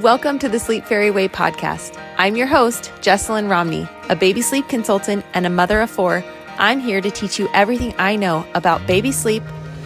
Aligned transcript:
Welcome 0.00 0.38
to 0.38 0.48
the 0.48 0.58
Sleep 0.58 0.86
Fairy 0.86 1.10
Way 1.10 1.28
podcast. 1.28 2.02
I'm 2.16 2.34
your 2.34 2.46
host, 2.46 2.84
Jesselyn 3.02 3.50
Romney, 3.50 3.86
a 4.08 4.16
baby 4.16 4.40
sleep 4.40 4.66
consultant 4.66 5.26
and 5.34 5.44
a 5.44 5.50
mother 5.50 5.82
of 5.82 5.90
four. 5.90 6.24
I'm 6.56 6.80
here 6.80 7.02
to 7.02 7.10
teach 7.10 7.38
you 7.38 7.50
everything 7.52 7.94
I 7.98 8.16
know 8.16 8.46
about 8.54 8.86
baby 8.86 9.12
sleep, 9.12 9.42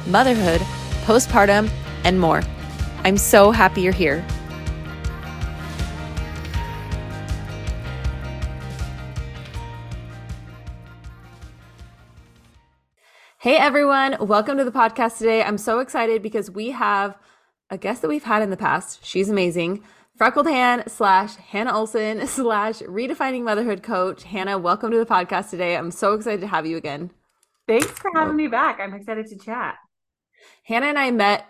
motherhood, 0.07 0.61
postpartum, 1.03 1.69
and 2.05 2.21
more. 2.21 2.45
I'm 2.99 3.17
so 3.17 3.51
happy 3.51 3.81
you're 3.81 3.93
here. 3.93 4.25
Hey 13.39 13.57
everyone, 13.57 14.17
welcome 14.21 14.59
to 14.59 14.65
the 14.65 14.71
podcast 14.71 15.19
today. 15.19 15.43
I'm 15.43 15.59
so 15.59 15.81
excited 15.81 16.23
because 16.23 16.53
we 16.53 16.71
have 16.71 17.19
a 17.69 17.77
guest 17.77 18.03
that 18.03 18.09
we've 18.09 18.23
had 18.23 18.43
in 18.43 18.51
the 18.51 18.57
past. 18.57 19.05
She's 19.05 19.29
amazing. 19.29 19.83
Freckled 20.17 20.47
Han 20.47 20.89
slash 20.89 21.35
Hannah 21.35 21.77
Olson 21.77 22.25
slash 22.29 22.79
redefining 22.83 23.43
motherhood 23.43 23.83
coach. 23.83 24.23
Hannah, 24.23 24.59
welcome 24.59 24.93
to 24.93 24.99
the 24.99 25.07
podcast 25.07 25.51
today. 25.51 25.77
I'm 25.77 25.91
so 25.91 26.15
excited 26.15 26.41
to 26.43 26.47
have 26.47 26.67
you 26.67 26.77
again. 26.77 27.11
Thanks 27.67 27.99
for 27.99 28.13
having 28.15 28.37
me 28.37 28.47
back. 28.47 28.79
I'm 28.79 28.95
excited 28.95 29.27
to 29.27 29.39
chat. 29.39 29.75
Hannah 30.65 30.87
and 30.87 30.99
I 31.01 31.11
met 31.11 31.47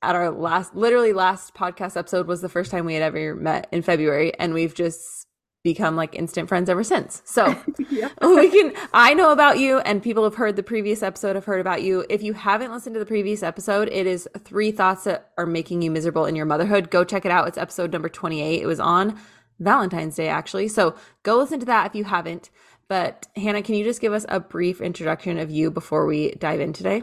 at 0.00 0.14
our 0.14 0.30
last, 0.30 0.76
literally 0.76 1.12
last 1.12 1.54
podcast 1.54 1.96
episode 1.96 2.28
was 2.28 2.40
the 2.40 2.48
first 2.48 2.70
time 2.70 2.84
we 2.84 2.94
had 2.94 3.02
ever 3.02 3.34
met 3.34 3.66
in 3.72 3.82
February, 3.82 4.32
and 4.38 4.54
we've 4.54 4.74
just 4.74 5.26
become 5.72 5.96
like 5.96 6.14
instant 6.14 6.48
friends 6.48 6.70
ever 6.70 6.82
since. 6.82 7.22
So 7.24 7.54
yeah. 7.90 8.08
we 8.22 8.48
can, 8.50 8.72
I 8.94 9.14
know 9.14 9.32
about 9.32 9.58
you 9.58 9.78
and 9.80 10.02
people 10.02 10.24
have 10.24 10.36
heard 10.36 10.56
the 10.56 10.62
previous 10.62 11.02
episode, 11.02 11.36
have 11.36 11.44
heard 11.44 11.60
about 11.60 11.82
you. 11.82 12.04
If 12.08 12.22
you 12.22 12.32
haven't 12.32 12.72
listened 12.72 12.94
to 12.94 13.00
the 13.00 13.06
previous 13.06 13.42
episode, 13.42 13.88
it 13.90 14.06
is 14.06 14.28
three 14.38 14.72
thoughts 14.72 15.04
that 15.04 15.30
are 15.36 15.46
making 15.46 15.82
you 15.82 15.90
miserable 15.90 16.24
in 16.24 16.36
your 16.36 16.46
motherhood. 16.46 16.90
Go 16.90 17.04
check 17.04 17.24
it 17.24 17.30
out. 17.30 17.48
It's 17.48 17.58
episode 17.58 17.92
number 17.92 18.08
28. 18.08 18.62
It 18.62 18.66
was 18.66 18.80
on 18.80 19.18
Valentine's 19.58 20.16
Day, 20.16 20.28
actually. 20.28 20.68
So 20.68 20.94
go 21.22 21.36
listen 21.36 21.60
to 21.60 21.66
that 21.66 21.86
if 21.86 21.94
you 21.94 22.04
haven't. 22.04 22.50
But 22.88 23.26
Hannah, 23.36 23.62
can 23.62 23.74
you 23.74 23.84
just 23.84 24.00
give 24.00 24.14
us 24.14 24.24
a 24.28 24.40
brief 24.40 24.80
introduction 24.80 25.38
of 25.38 25.50
you 25.50 25.70
before 25.70 26.06
we 26.06 26.32
dive 26.32 26.60
in 26.60 26.72
today? 26.72 27.02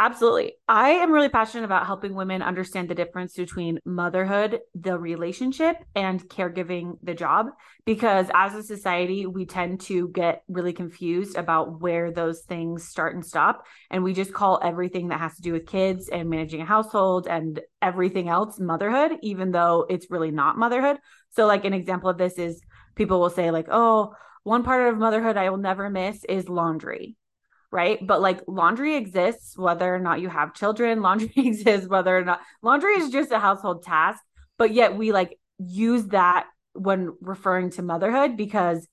Absolutely. 0.00 0.54
I 0.66 0.90
am 0.90 1.12
really 1.12 1.28
passionate 1.28 1.64
about 1.64 1.86
helping 1.86 2.14
women 2.14 2.42
understand 2.42 2.88
the 2.88 2.96
difference 2.96 3.36
between 3.36 3.78
motherhood, 3.84 4.58
the 4.74 4.98
relationship, 4.98 5.76
and 5.94 6.20
caregiving, 6.28 6.98
the 7.04 7.14
job. 7.14 7.46
Because 7.86 8.26
as 8.34 8.54
a 8.54 8.62
society, 8.64 9.24
we 9.24 9.46
tend 9.46 9.80
to 9.82 10.08
get 10.08 10.42
really 10.48 10.72
confused 10.72 11.36
about 11.36 11.80
where 11.80 12.10
those 12.10 12.40
things 12.40 12.88
start 12.88 13.14
and 13.14 13.24
stop. 13.24 13.66
And 13.88 14.02
we 14.02 14.14
just 14.14 14.32
call 14.34 14.58
everything 14.64 15.08
that 15.08 15.20
has 15.20 15.36
to 15.36 15.42
do 15.42 15.52
with 15.52 15.66
kids 15.66 16.08
and 16.08 16.28
managing 16.28 16.60
a 16.60 16.66
household 16.66 17.28
and 17.28 17.60
everything 17.80 18.28
else 18.28 18.58
motherhood, 18.58 19.12
even 19.22 19.52
though 19.52 19.86
it's 19.88 20.10
really 20.10 20.32
not 20.32 20.58
motherhood. 20.58 20.96
So, 21.30 21.46
like, 21.46 21.64
an 21.64 21.72
example 21.72 22.10
of 22.10 22.18
this 22.18 22.36
is 22.36 22.60
people 22.96 23.20
will 23.20 23.30
say, 23.30 23.52
like, 23.52 23.68
oh, 23.70 24.12
one 24.42 24.64
part 24.64 24.92
of 24.92 24.98
motherhood 24.98 25.36
I 25.36 25.50
will 25.50 25.58
never 25.58 25.88
miss 25.88 26.24
is 26.24 26.48
laundry 26.48 27.16
right? 27.74 27.98
But 28.06 28.22
like 28.22 28.40
laundry 28.46 28.94
exists 28.94 29.58
whether 29.58 29.92
or 29.92 29.98
not 29.98 30.20
you 30.20 30.28
have 30.28 30.54
children, 30.54 31.02
laundry 31.08 31.32
exists 31.36 31.88
whether 31.88 32.16
or 32.16 32.24
not 32.24 32.40
laundry 32.62 32.94
is 32.94 33.10
just 33.10 33.32
a 33.32 33.40
household 33.40 33.82
task, 33.82 34.22
but 34.56 34.72
yet 34.72 34.96
we 34.96 35.10
like 35.10 35.36
use 35.58 36.06
that 36.06 36.46
when 36.74 37.16
referring 37.20 37.70
to 37.70 37.82
motherhood 37.82 38.36
because 38.36 38.86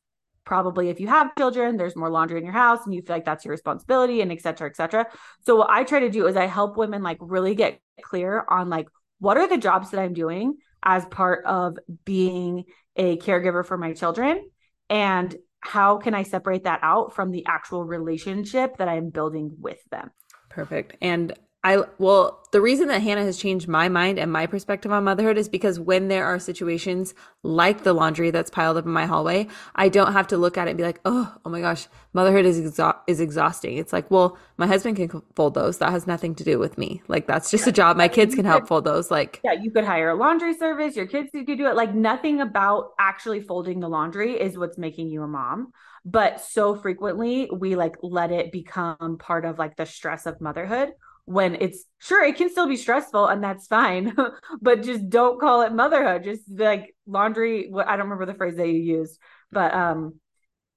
probably 0.45 0.89
if 0.89 0.99
you 0.99 1.07
have 1.07 1.35
children 1.37 1.77
there's 1.77 1.95
more 1.95 2.09
laundry 2.09 2.39
in 2.39 2.43
your 2.43 2.53
house 2.53 2.79
and 2.85 2.95
you 2.95 3.01
feel 3.01 3.15
like 3.15 3.25
that's 3.25 3.45
your 3.45 3.51
responsibility 3.51 4.21
and 4.21 4.31
et 4.31 4.41
cetera 4.41 4.67
et 4.67 4.75
cetera 4.75 5.05
so 5.45 5.55
what 5.55 5.69
i 5.69 5.83
try 5.83 5.99
to 5.99 6.09
do 6.09 6.25
is 6.27 6.35
i 6.35 6.47
help 6.47 6.77
women 6.77 7.03
like 7.03 7.17
really 7.19 7.53
get 7.53 7.79
clear 8.01 8.43
on 8.49 8.69
like 8.69 8.87
what 9.19 9.37
are 9.37 9.47
the 9.47 9.57
jobs 9.57 9.91
that 9.91 9.99
i'm 9.99 10.13
doing 10.13 10.55
as 10.83 11.05
part 11.05 11.45
of 11.45 11.77
being 12.05 12.63
a 12.95 13.17
caregiver 13.17 13.65
for 13.65 13.77
my 13.77 13.93
children 13.93 14.43
and 14.89 15.35
how 15.61 15.97
can 15.97 16.13
I 16.13 16.23
separate 16.23 16.63
that 16.65 16.79
out 16.81 17.13
from 17.13 17.31
the 17.31 17.45
actual 17.47 17.85
relationship 17.85 18.77
that 18.77 18.87
I'm 18.87 19.09
building 19.09 19.55
with 19.59 19.79
them? 19.91 20.11
Perfect. 20.49 20.97
And 21.01 21.33
I 21.63 21.83
well, 21.99 22.39
the 22.51 22.59
reason 22.59 22.87
that 22.87 23.03
Hannah 23.03 23.23
has 23.23 23.37
changed 23.37 23.67
my 23.67 23.87
mind 23.87 24.17
and 24.17 24.31
my 24.31 24.47
perspective 24.47 24.91
on 24.91 25.03
motherhood 25.03 25.37
is 25.37 25.47
because 25.47 25.79
when 25.79 26.07
there 26.07 26.25
are 26.25 26.39
situations 26.39 27.13
like 27.43 27.83
the 27.83 27.93
laundry 27.93 28.31
that's 28.31 28.49
piled 28.49 28.77
up 28.77 28.85
in 28.85 28.91
my 28.91 29.05
hallway, 29.05 29.47
I 29.75 29.87
don't 29.87 30.11
have 30.13 30.27
to 30.27 30.37
look 30.37 30.57
at 30.57 30.67
it 30.67 30.71
and 30.71 30.77
be 30.77 30.83
like, 30.83 30.99
"Oh, 31.05 31.35
oh 31.45 31.49
my 31.49 31.61
gosh, 31.61 31.87
motherhood 32.13 32.45
is 32.45 32.59
exha- 32.59 32.97
is 33.05 33.19
exhausting." 33.19 33.77
It's 33.77 33.93
like, 33.93 34.09
"Well, 34.09 34.39
my 34.57 34.65
husband 34.65 34.97
can 34.97 35.21
fold 35.35 35.53
those. 35.53 35.77
That 35.77 35.91
has 35.91 36.07
nothing 36.07 36.33
to 36.35 36.43
do 36.43 36.57
with 36.57 36.79
me. 36.79 37.03
Like 37.07 37.27
that's 37.27 37.51
just 37.51 37.67
yeah. 37.67 37.69
a 37.69 37.73
job. 37.73 37.95
My 37.95 38.07
kids 38.07 38.33
can 38.33 38.45
help 38.45 38.67
fold 38.67 38.83
those." 38.83 39.11
Like 39.11 39.39
Yeah, 39.43 39.53
you 39.53 39.69
could 39.69 39.85
hire 39.85 40.09
a 40.09 40.15
laundry 40.15 40.55
service, 40.55 40.95
your 40.95 41.07
kids 41.07 41.29
could 41.31 41.45
do 41.45 41.67
it. 41.67 41.75
Like 41.75 41.93
nothing 41.93 42.41
about 42.41 42.93
actually 42.99 43.41
folding 43.41 43.81
the 43.81 43.89
laundry 43.89 44.33
is 44.33 44.57
what's 44.57 44.79
making 44.79 45.09
you 45.09 45.21
a 45.21 45.27
mom 45.27 45.73
but 46.03 46.41
so 46.41 46.73
frequently 46.75 47.47
we 47.53 47.75
like 47.75 47.95
let 48.01 48.31
it 48.31 48.51
become 48.51 49.19
part 49.19 49.45
of 49.45 49.59
like 49.59 49.77
the 49.77 49.85
stress 49.85 50.25
of 50.25 50.41
motherhood 50.41 50.93
when 51.31 51.55
it's 51.55 51.85
sure 51.99 52.23
it 52.23 52.35
can 52.35 52.49
still 52.49 52.67
be 52.67 52.75
stressful 52.75 53.27
and 53.27 53.43
that's 53.43 53.67
fine 53.67 54.15
but 54.61 54.83
just 54.83 55.09
don't 55.09 55.39
call 55.39 55.61
it 55.61 55.73
motherhood. 55.73 56.23
Just 56.23 56.43
like 56.49 56.95
laundry 57.05 57.69
what 57.69 57.87
i 57.87 57.91
don't 57.91 58.09
remember 58.09 58.25
the 58.25 58.37
phrase 58.37 58.55
that 58.55 58.67
you 58.67 58.79
used 58.79 59.19
but 59.51 59.73
um 59.73 60.13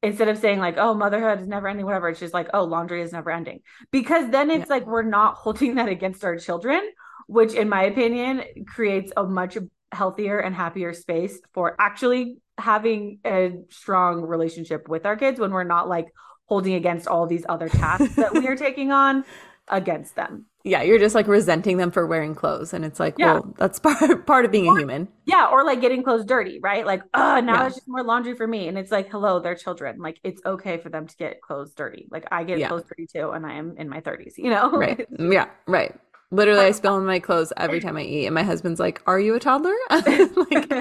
instead 0.03 0.29
of 0.29 0.39
saying 0.39 0.59
like 0.59 0.77
oh 0.79 0.95
motherhood 0.95 1.41
is 1.41 1.47
never 1.47 1.69
ending 1.69 1.87
whatever 1.87 2.09
it's 2.09 2.21
just 2.21 2.35
like 2.35 2.49
oh 2.55 2.65
laundry 2.65 3.03
is 3.03 3.13
never 3.13 3.31
ending. 3.31 3.61
Because 3.91 4.31
then 4.31 4.51
it's 4.51 4.69
yeah. 4.69 4.75
like 4.75 4.87
we're 4.87 5.03
not 5.03 5.35
holding 5.35 5.77
that 5.77 5.89
against 5.89 6.25
our 6.25 6.39
children 6.39 6.81
which 7.27 7.55
in 7.55 7.69
my 7.69 7.85
opinion 7.85 8.43
creates 8.67 9.13
a 9.17 9.25
much 9.25 9.57
healthier 9.93 10.39
and 10.39 10.55
happier 10.55 10.93
space 10.93 11.39
for 11.53 11.75
actually 11.79 12.37
having 12.59 13.19
a 13.25 13.53
strong 13.71 14.23
relationship 14.23 14.89
with 14.89 15.07
our 15.07 15.17
kids 15.17 15.41
when 15.41 15.53
we're 15.53 15.65
not 15.65 15.89
like 15.89 16.09
holding 16.47 16.75
against 16.75 17.07
all 17.07 17.27
these 17.27 17.45
other 17.49 17.69
tasks 17.69 18.15
that 18.17 18.35
we 18.35 18.47
are 18.47 18.57
taking 18.67 18.93
on 18.93 19.25
against 19.69 20.17
them. 20.17 20.47
Yeah, 20.67 20.81
you're 20.81 20.99
just 20.99 21.15
like 21.15 21.27
resenting 21.27 21.77
them 21.77 21.91
for 21.91 22.07
wearing 22.07 22.35
clothes. 22.35 22.73
And 22.73 22.87
it's 22.87 22.99
like, 22.99 23.17
yeah. 23.19 23.35
well, 23.35 23.55
that's 23.59 23.79
part 23.81 24.27
part 24.27 24.45
of 24.47 24.51
being 24.51 24.67
or, 24.67 24.77
a 24.77 24.81
human. 24.81 25.09
Yeah, 25.27 25.49
or 25.53 25.65
like 25.65 25.81
getting 25.81 26.03
clothes 26.03 26.25
dirty, 26.25 26.59
right? 26.63 26.87
Like, 26.87 27.03
oh, 27.13 27.41
now 27.41 27.61
yeah. 27.61 27.67
it's 27.67 27.77
just 27.77 27.89
more 27.89 28.03
laundry 28.03 28.35
for 28.35 28.47
me. 28.47 28.69
And 28.69 28.79
it's 28.79 28.91
like, 28.91 29.11
hello, 29.11 29.41
they're 29.41 29.55
children. 29.55 29.99
Like 29.99 30.19
it's 30.25 30.41
okay 30.47 30.79
for 30.79 30.89
them 30.89 31.07
to 31.07 31.17
get 31.17 31.43
clothes 31.43 31.75
dirty. 31.75 32.09
Like 32.11 32.27
I 32.33 32.45
get 32.45 32.59
yeah. 32.59 32.69
clothes 32.69 32.85
dirty 32.89 33.07
too, 33.07 33.31
and 33.31 33.45
I 33.45 33.55
am 33.55 33.77
in 33.77 33.91
my 33.91 34.01
30s, 34.01 34.39
you 34.39 34.51
know? 34.51 34.71
Right. 34.71 35.07
yeah, 35.19 35.49
right. 35.67 35.95
Literally, 36.31 36.65
I 36.65 36.71
spill 36.73 36.95
on 36.95 37.05
my 37.05 37.21
clothes 37.21 37.53
every 37.57 37.79
time 37.81 37.97
I 37.97 38.03
eat, 38.03 38.27
and 38.27 38.35
my 38.35 38.43
husband's 38.43 38.81
like, 38.81 39.01
"Are 39.07 39.21
you 39.21 39.37
a 39.37 39.39
toddler?" 39.39 39.75
like 39.91 40.73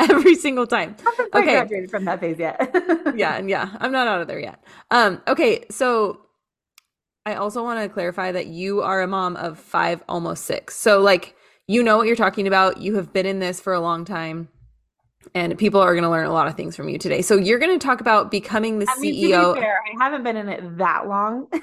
every 0.00 0.34
single 0.34 0.66
time. 0.66 0.96
I 1.06 1.38
okay, 1.38 1.52
graduated 1.52 1.90
from 1.90 2.04
that 2.04 2.20
phase 2.20 2.38
yet. 2.38 2.74
yeah, 3.16 3.36
and 3.36 3.48
yeah, 3.48 3.74
I'm 3.80 3.90
not 3.90 4.06
out 4.06 4.20
of 4.20 4.26
there 4.26 4.40
yet. 4.40 4.62
Um, 4.90 5.22
okay, 5.26 5.64
so 5.70 6.20
I 7.24 7.34
also 7.34 7.62
want 7.62 7.80
to 7.80 7.88
clarify 7.88 8.32
that 8.32 8.46
you 8.46 8.82
are 8.82 9.00
a 9.00 9.06
mom 9.06 9.36
of 9.36 9.58
five, 9.58 10.02
almost 10.08 10.44
six. 10.44 10.74
So, 10.76 11.00
like, 11.00 11.36
you 11.68 11.82
know 11.82 11.96
what 11.96 12.06
you're 12.08 12.16
talking 12.16 12.48
about. 12.48 12.78
You 12.78 12.96
have 12.96 13.12
been 13.12 13.26
in 13.26 13.38
this 13.38 13.60
for 13.60 13.72
a 13.72 13.80
long 13.80 14.04
time, 14.04 14.48
and 15.32 15.56
people 15.56 15.80
are 15.80 15.92
going 15.92 16.02
to 16.02 16.10
learn 16.10 16.26
a 16.26 16.32
lot 16.32 16.48
of 16.48 16.56
things 16.56 16.74
from 16.74 16.88
you 16.88 16.98
today. 16.98 17.22
So, 17.22 17.36
you're 17.36 17.60
going 17.60 17.78
to 17.78 17.84
talk 17.84 18.00
about 18.00 18.32
becoming 18.32 18.80
the 18.80 18.88
I 18.88 18.98
mean, 18.98 19.14
CEO. 19.14 19.54
Fair, 19.54 19.78
I 19.78 20.04
haven't 20.04 20.24
been 20.24 20.36
in 20.36 20.48
it 20.48 20.78
that 20.78 21.06
long. 21.06 21.46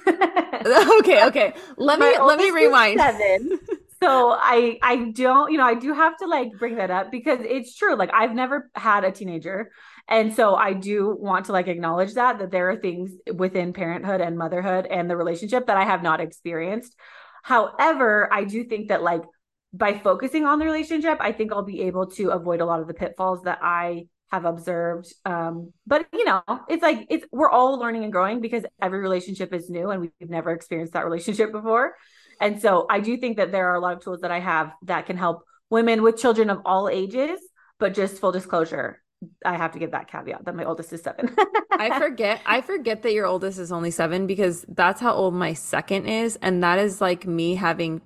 okay, 0.99 1.25
okay. 1.25 1.53
Let 1.75 1.99
me 1.99 2.17
let 2.17 2.37
me 2.37 2.51
rewind. 2.51 3.01
Seven. 3.01 3.59
so 4.01 4.31
I 4.31 4.79
I 4.81 5.11
don't 5.11 5.51
you 5.51 5.57
know 5.57 5.65
I 5.65 5.73
do 5.73 5.93
have 5.93 6.15
to 6.19 6.25
like 6.25 6.51
bring 6.57 6.75
that 6.75 6.89
up 6.89 7.11
because 7.11 7.39
it's 7.41 7.75
true 7.75 7.95
like 7.95 8.11
I've 8.13 8.33
never 8.33 8.69
had 8.75 9.03
a 9.03 9.11
teenager 9.11 9.71
and 10.09 10.33
so 10.33 10.55
I 10.55 10.73
do 10.73 11.15
want 11.17 11.45
to 11.45 11.51
like 11.51 11.67
acknowledge 11.67 12.15
that 12.15 12.39
that 12.39 12.51
there 12.51 12.69
are 12.71 12.75
things 12.75 13.11
within 13.33 13.73
parenthood 13.73 14.21
and 14.21 14.37
motherhood 14.37 14.87
and 14.87 15.09
the 15.09 15.15
relationship 15.15 15.67
that 15.67 15.77
I 15.77 15.85
have 15.85 16.01
not 16.01 16.19
experienced. 16.19 16.95
However, 17.43 18.27
I 18.33 18.43
do 18.43 18.63
think 18.63 18.89
that 18.89 19.03
like 19.03 19.23
by 19.71 19.97
focusing 19.99 20.45
on 20.45 20.57
the 20.57 20.65
relationship, 20.65 21.19
I 21.21 21.31
think 21.31 21.53
I'll 21.53 21.63
be 21.63 21.81
able 21.83 22.07
to 22.11 22.31
avoid 22.31 22.59
a 22.59 22.65
lot 22.65 22.81
of 22.81 22.88
the 22.88 22.94
pitfalls 22.94 23.44
that 23.44 23.59
I 23.61 24.07
have 24.31 24.45
observed. 24.45 25.13
Um, 25.25 25.73
but 25.85 26.07
you 26.12 26.25
know, 26.25 26.41
it's 26.67 26.81
like 26.81 27.05
it's 27.09 27.25
we're 27.31 27.50
all 27.50 27.77
learning 27.79 28.03
and 28.03 28.12
growing 28.12 28.41
because 28.41 28.63
every 28.81 29.00
relationship 29.00 29.53
is 29.53 29.69
new 29.69 29.91
and 29.91 30.01
we've 30.01 30.29
never 30.29 30.51
experienced 30.51 30.94
that 30.94 31.05
relationship 31.05 31.51
before. 31.51 31.95
And 32.41 32.62
so 32.62 32.88
I 32.89 33.00
do 33.00 33.17
think 33.17 33.38
that 33.38 33.51
there 33.51 33.69
are 33.69 33.75
a 33.75 33.79
lot 33.79 33.94
of 33.94 34.03
tools 34.03 34.21
that 34.21 34.31
I 34.31 34.39
have 34.39 34.71
that 34.83 35.05
can 35.05 35.17
help 35.17 35.44
women 35.69 36.01
with 36.01 36.17
children 36.17 36.50
of 36.50 36.62
all 36.65 36.89
ages. 36.89 37.39
But 37.79 37.94
just 37.94 38.19
full 38.19 38.33
disclosure, 38.33 39.01
I 39.45 39.57
have 39.57 39.74
to 39.74 39.80
give 39.80 39.92
that 39.92 40.10
caveat 40.10 40.45
that 40.45 40.56
my 40.56 40.63
oldest 40.63 40.94
is 40.94 41.01
seven. 41.01 41.36
I 41.71 42.00
forget. 42.00 42.42
I 42.45 42.62
forget 42.62 43.04
that 43.04 43.13
your 43.13 43.25
oldest 43.25 43.60
is 43.60 43.71
only 43.71 43.92
seven 43.92 44.27
because 44.27 44.66
that's 44.69 45.01
how 45.01 45.13
old 45.13 45.33
my 45.33 45.54
second 45.54 46.07
is, 46.07 46.38
and 46.42 46.63
that 46.63 46.80
is 46.80 47.01
like 47.01 47.27
me 47.27 47.56
having 47.56 48.01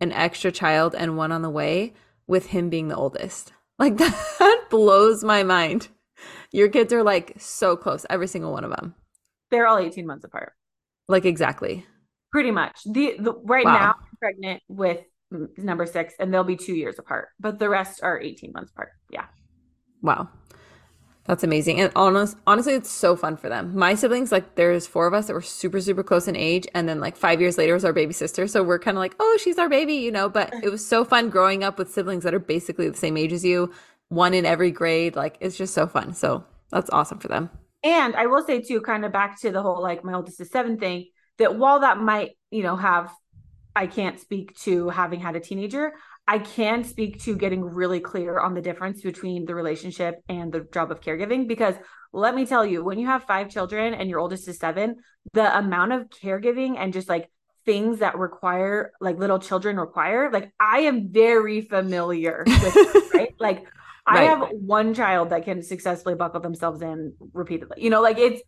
an 0.00 0.12
extra 0.12 0.50
child 0.50 0.94
and 0.94 1.16
one 1.16 1.32
on 1.32 1.42
the 1.42 1.50
way 1.50 1.92
with 2.26 2.46
him 2.46 2.70
being 2.70 2.88
the 2.88 2.96
oldest. 2.96 3.52
Like 3.76 3.96
that 3.96 4.66
blows 4.70 5.24
my 5.24 5.42
mind. 5.42 5.88
Your 6.52 6.68
kids 6.68 6.92
are 6.92 7.02
like 7.02 7.34
so 7.38 7.76
close, 7.76 8.06
every 8.08 8.28
single 8.28 8.52
one 8.52 8.62
of 8.62 8.70
them. 8.70 8.94
They're 9.50 9.66
all 9.66 9.78
18 9.78 10.06
months 10.06 10.24
apart. 10.24 10.52
Like 11.08 11.24
exactly. 11.24 11.84
Pretty 12.30 12.52
much. 12.52 12.78
The, 12.84 13.16
the 13.18 13.34
right 13.42 13.64
wow. 13.64 13.72
now 13.72 13.94
I'm 13.98 14.16
pregnant 14.20 14.62
with 14.68 15.00
number 15.58 15.86
six, 15.86 16.14
and 16.20 16.32
they'll 16.32 16.44
be 16.44 16.56
two 16.56 16.74
years 16.74 17.00
apart, 17.00 17.30
but 17.40 17.58
the 17.58 17.68
rest 17.68 18.00
are 18.04 18.20
18 18.20 18.52
months 18.52 18.70
apart. 18.70 18.90
Yeah. 19.10 19.26
Wow. 20.04 20.28
That's 21.24 21.42
amazing. 21.42 21.80
And 21.80 21.90
honest, 21.96 22.36
honestly, 22.46 22.74
it's 22.74 22.90
so 22.90 23.16
fun 23.16 23.38
for 23.38 23.48
them. 23.48 23.74
My 23.74 23.94
siblings, 23.94 24.30
like, 24.30 24.56
there's 24.56 24.86
four 24.86 25.06
of 25.06 25.14
us 25.14 25.26
that 25.26 25.32
were 25.32 25.40
super, 25.40 25.80
super 25.80 26.02
close 26.02 26.28
in 26.28 26.36
age. 26.36 26.66
And 26.74 26.86
then, 26.86 27.00
like, 27.00 27.16
five 27.16 27.40
years 27.40 27.56
later 27.56 27.72
was 27.72 27.86
our 27.86 27.94
baby 27.94 28.12
sister. 28.12 28.46
So 28.46 28.62
we're 28.62 28.78
kind 28.78 28.98
of 28.98 29.00
like, 29.00 29.16
oh, 29.18 29.38
she's 29.42 29.58
our 29.58 29.70
baby, 29.70 29.94
you 29.94 30.12
know? 30.12 30.28
But 30.28 30.52
it 30.62 30.68
was 30.70 30.86
so 30.86 31.02
fun 31.02 31.30
growing 31.30 31.64
up 31.64 31.78
with 31.78 31.90
siblings 31.90 32.24
that 32.24 32.34
are 32.34 32.38
basically 32.38 32.90
the 32.90 32.96
same 32.98 33.16
age 33.16 33.32
as 33.32 33.42
you, 33.42 33.72
one 34.10 34.34
in 34.34 34.44
every 34.44 34.70
grade. 34.70 35.16
Like, 35.16 35.38
it's 35.40 35.56
just 35.56 35.72
so 35.72 35.86
fun. 35.86 36.12
So 36.12 36.44
that's 36.70 36.90
awesome 36.90 37.18
for 37.18 37.28
them. 37.28 37.48
And 37.82 38.14
I 38.14 38.26
will 38.26 38.44
say, 38.44 38.60
too, 38.60 38.82
kind 38.82 39.06
of 39.06 39.12
back 39.12 39.40
to 39.40 39.50
the 39.50 39.62
whole, 39.62 39.80
like, 39.80 40.04
my 40.04 40.12
oldest 40.12 40.42
is 40.42 40.50
seven 40.50 40.78
thing, 40.78 41.06
that 41.38 41.56
while 41.56 41.80
that 41.80 41.96
might, 41.96 42.32
you 42.50 42.62
know, 42.62 42.76
have, 42.76 43.10
I 43.74 43.86
can't 43.86 44.20
speak 44.20 44.54
to 44.60 44.90
having 44.90 45.20
had 45.20 45.36
a 45.36 45.40
teenager, 45.40 45.94
I 46.26 46.38
can 46.38 46.84
speak 46.84 47.22
to 47.24 47.36
getting 47.36 47.62
really 47.62 48.00
clear 48.00 48.38
on 48.38 48.54
the 48.54 48.62
difference 48.62 49.02
between 49.02 49.44
the 49.44 49.54
relationship 49.54 50.22
and 50.28 50.52
the 50.52 50.66
job 50.72 50.90
of 50.90 51.00
caregiving 51.00 51.46
because 51.46 51.74
let 52.12 52.34
me 52.34 52.46
tell 52.46 52.64
you, 52.64 52.82
when 52.82 52.98
you 52.98 53.06
have 53.06 53.24
five 53.24 53.50
children 53.50 53.92
and 53.92 54.08
your 54.08 54.20
oldest 54.20 54.48
is 54.48 54.58
seven, 54.58 54.96
the 55.32 55.58
amount 55.58 55.92
of 55.92 56.08
caregiving 56.08 56.76
and 56.78 56.92
just 56.92 57.08
like 57.08 57.28
things 57.66 57.98
that 57.98 58.16
require 58.16 58.92
like 59.00 59.18
little 59.18 59.38
children 59.38 59.78
require, 59.78 60.30
like 60.30 60.52
I 60.58 60.80
am 60.80 61.08
very 61.10 61.60
familiar 61.60 62.44
with, 62.46 63.14
right? 63.14 63.34
Like 63.38 63.66
I 64.06 64.26
right. 64.26 64.28
have 64.28 64.48
one 64.52 64.94
child 64.94 65.30
that 65.30 65.44
can 65.44 65.62
successfully 65.62 66.14
buckle 66.14 66.40
themselves 66.40 66.82
in 66.82 67.14
repeatedly. 67.32 67.82
You 67.82 67.90
know, 67.90 68.00
like 68.00 68.18
it's 68.18 68.40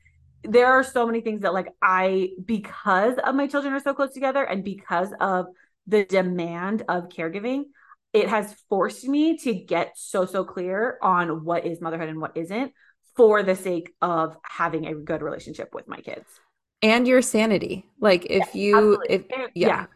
there 0.45 0.67
are 0.67 0.85
so 0.85 1.07
many 1.07 1.21
things 1.21 1.43
that 1.43 1.53
like 1.53 1.69
I 1.83 2.31
because 2.45 3.17
of 3.25 3.35
my 3.35 3.47
children 3.47 3.75
are 3.75 3.81
so 3.81 3.95
close 3.95 4.13
together 4.13 4.45
and 4.45 4.63
because 4.63 5.13
of 5.21 5.47
the 5.87 6.05
demand 6.05 6.83
of 6.89 7.09
caregiving, 7.09 7.65
it 8.13 8.29
has 8.29 8.55
forced 8.69 9.07
me 9.07 9.37
to 9.39 9.55
get 9.55 9.93
so, 9.97 10.25
so 10.25 10.45
clear 10.45 10.99
on 11.03 11.45
what 11.45 11.67
is 11.67 11.81
motherhood 11.81 12.09
and 12.09 12.21
what 12.21 12.37
isn't 12.37 12.73
for 13.15 13.43
the 13.43 13.57
sake 13.57 13.95
of 14.01 14.37
having 14.43 14.87
a 14.87 14.95
good 14.95 15.23
relationship 15.23 15.75
with 15.75 15.89
my 15.89 16.01
kids. 16.01 16.27
And 16.83 17.07
your 17.07 17.23
sanity. 17.23 17.87
Like 18.01 18.27
if 18.27 18.55
yeah, 18.55 18.61
you, 18.61 18.77
absolutely. 18.77 19.15
if, 19.15 19.23
yeah. 19.31 19.47
yeah. 19.55 19.87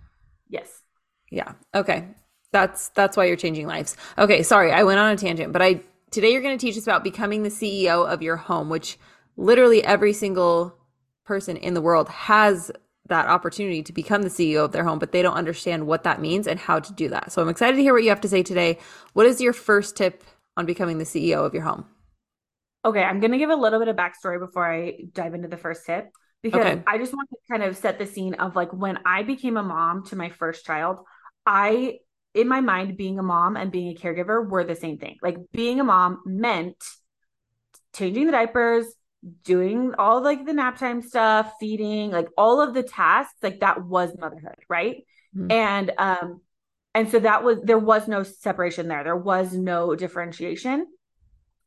Yes. 0.48 0.82
Yeah. 1.31 1.52
Okay. 1.75 2.08
That's, 2.52 2.88
that's 2.90 3.16
why 3.16 3.26
you're 3.26 3.37
changing 3.37 3.66
lives. 3.66 3.96
Okay. 4.19 4.42
Sorry. 4.42 4.72
I 4.72 4.82
went 4.82 4.98
on 4.98 5.12
a 5.12 5.16
tangent, 5.16 5.52
but 5.52 5.62
I, 5.62 5.81
today 6.10 6.32
you're 6.32 6.42
going 6.42 6.58
to 6.58 6.64
teach 6.66 6.76
us 6.76 6.84
about 6.84 7.04
becoming 7.04 7.42
the 7.42 7.50
CEO 7.50 8.06
of 8.06 8.22
your 8.22 8.37
home, 8.37 8.69
which 8.69 8.98
literally 9.37 9.84
every 9.84 10.12
single 10.12 10.75
person 11.25 11.56
in 11.56 11.75
the 11.75 11.81
world 11.81 12.08
has 12.08 12.72
that 13.11 13.27
opportunity 13.29 13.83
to 13.83 13.93
become 13.93 14.23
the 14.23 14.29
CEO 14.29 14.65
of 14.65 14.73
their 14.73 14.85
home, 14.85 14.99
but 14.99 15.12
they 15.12 15.23
don't 15.23 15.35
understand 15.35 15.87
what 15.87 16.05
that 16.05 16.21
means 16.21 16.47
and 16.47 16.59
how 16.59 16.81
to 16.81 16.93
do 16.95 17.09
that. 17.11 17.31
So 17.31 17.43
I'm 17.43 17.49
excited 17.49 17.77
to 17.77 17.83
hear 17.83 17.93
what 17.93 18.03
you 18.03 18.09
have 18.09 18.23
to 18.23 18.29
say 18.29 18.43
today. 18.43 18.79
What 19.12 19.27
is 19.27 19.41
your 19.41 19.53
first 19.53 19.97
tip 19.97 20.25
on 20.57 20.67
becoming 20.67 20.99
the 20.99 21.05
CEO 21.05 21.45
of 21.45 21.53
your 21.53 21.62
home? 21.62 21.85
Okay, 22.85 23.03
I'm 23.03 23.21
going 23.21 23.33
to 23.33 23.39
give 23.39 23.51
a 23.51 23.55
little 23.55 23.79
bit 23.79 23.89
of 23.89 23.97
backstory 23.97 24.41
before 24.41 24.71
I 24.71 24.95
dive 25.12 25.35
into 25.35 25.49
the 25.49 25.59
first 25.59 25.85
tip 25.85 26.11
because 26.43 26.61
okay. 26.61 26.83
I 26.87 26.97
just 26.97 27.12
want 27.12 27.29
to 27.31 27.37
kind 27.51 27.62
of 27.62 27.77
set 27.77 27.99
the 27.99 28.07
scene 28.07 28.35
of 28.35 28.57
like 28.57 28.73
when 28.73 28.99
I 29.05 29.23
became 29.23 29.57
a 29.57 29.62
mom 29.62 30.07
to 30.07 30.17
my 30.17 30.31
first 30.31 30.65
child, 30.65 31.01
I, 31.45 31.99
in 32.35 32.49
my 32.49 32.61
mind, 32.61 32.97
being 32.97 33.19
a 33.19 33.23
mom 33.23 33.57
and 33.57 33.71
being 33.71 33.95
a 33.95 34.01
caregiver 34.01 34.49
were 34.49 34.65
the 34.65 34.77
same 34.77 34.99
thing. 34.99 35.17
Like 35.23 35.37
being 35.53 35.81
a 35.81 35.85
mom 35.85 36.23
meant 36.25 36.83
changing 37.95 38.27
the 38.27 38.33
diapers, 38.33 38.87
doing 39.44 39.94
all 39.99 40.22
like 40.22 40.46
the 40.46 40.52
nap 40.52 40.78
time 40.78 41.02
stuff, 41.02 41.52
feeding, 41.61 42.11
like 42.11 42.28
all 42.37 42.61
of 42.61 42.75
the 42.75 42.82
tasks, 42.82 43.37
like 43.43 43.61
that 43.61 43.84
was 43.84 44.17
motherhood, 44.19 44.56
right? 44.69 45.05
Mm-hmm. 45.37 45.50
And 45.50 45.93
um 45.99 46.40
and 46.94 47.08
so 47.08 47.20
that 47.20 47.44
was 47.44 47.61
there 47.62 47.78
was 47.78 48.08
no 48.08 48.22
separation 48.22 48.88
there. 48.88 49.05
There 49.05 49.17
was 49.17 49.52
no 49.52 49.94
differentiation. 49.94 50.87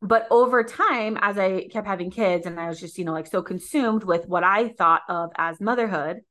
But 0.01 0.27
over 0.31 0.63
time 0.63 1.17
as 1.21 1.37
I 1.37 1.67
kept 1.67 1.87
having 1.87 2.11
kids 2.11 2.45
and 2.45 2.59
I 2.59 2.67
was 2.67 2.79
just, 2.79 2.97
you 2.97 3.05
know, 3.05 3.13
like 3.13 3.27
so 3.27 3.41
consumed 3.41 4.03
with 4.03 4.27
what 4.27 4.43
I 4.43 4.69
thought 4.69 5.03
of 5.07 5.31
as 5.37 5.61
motherhood, 5.61 6.21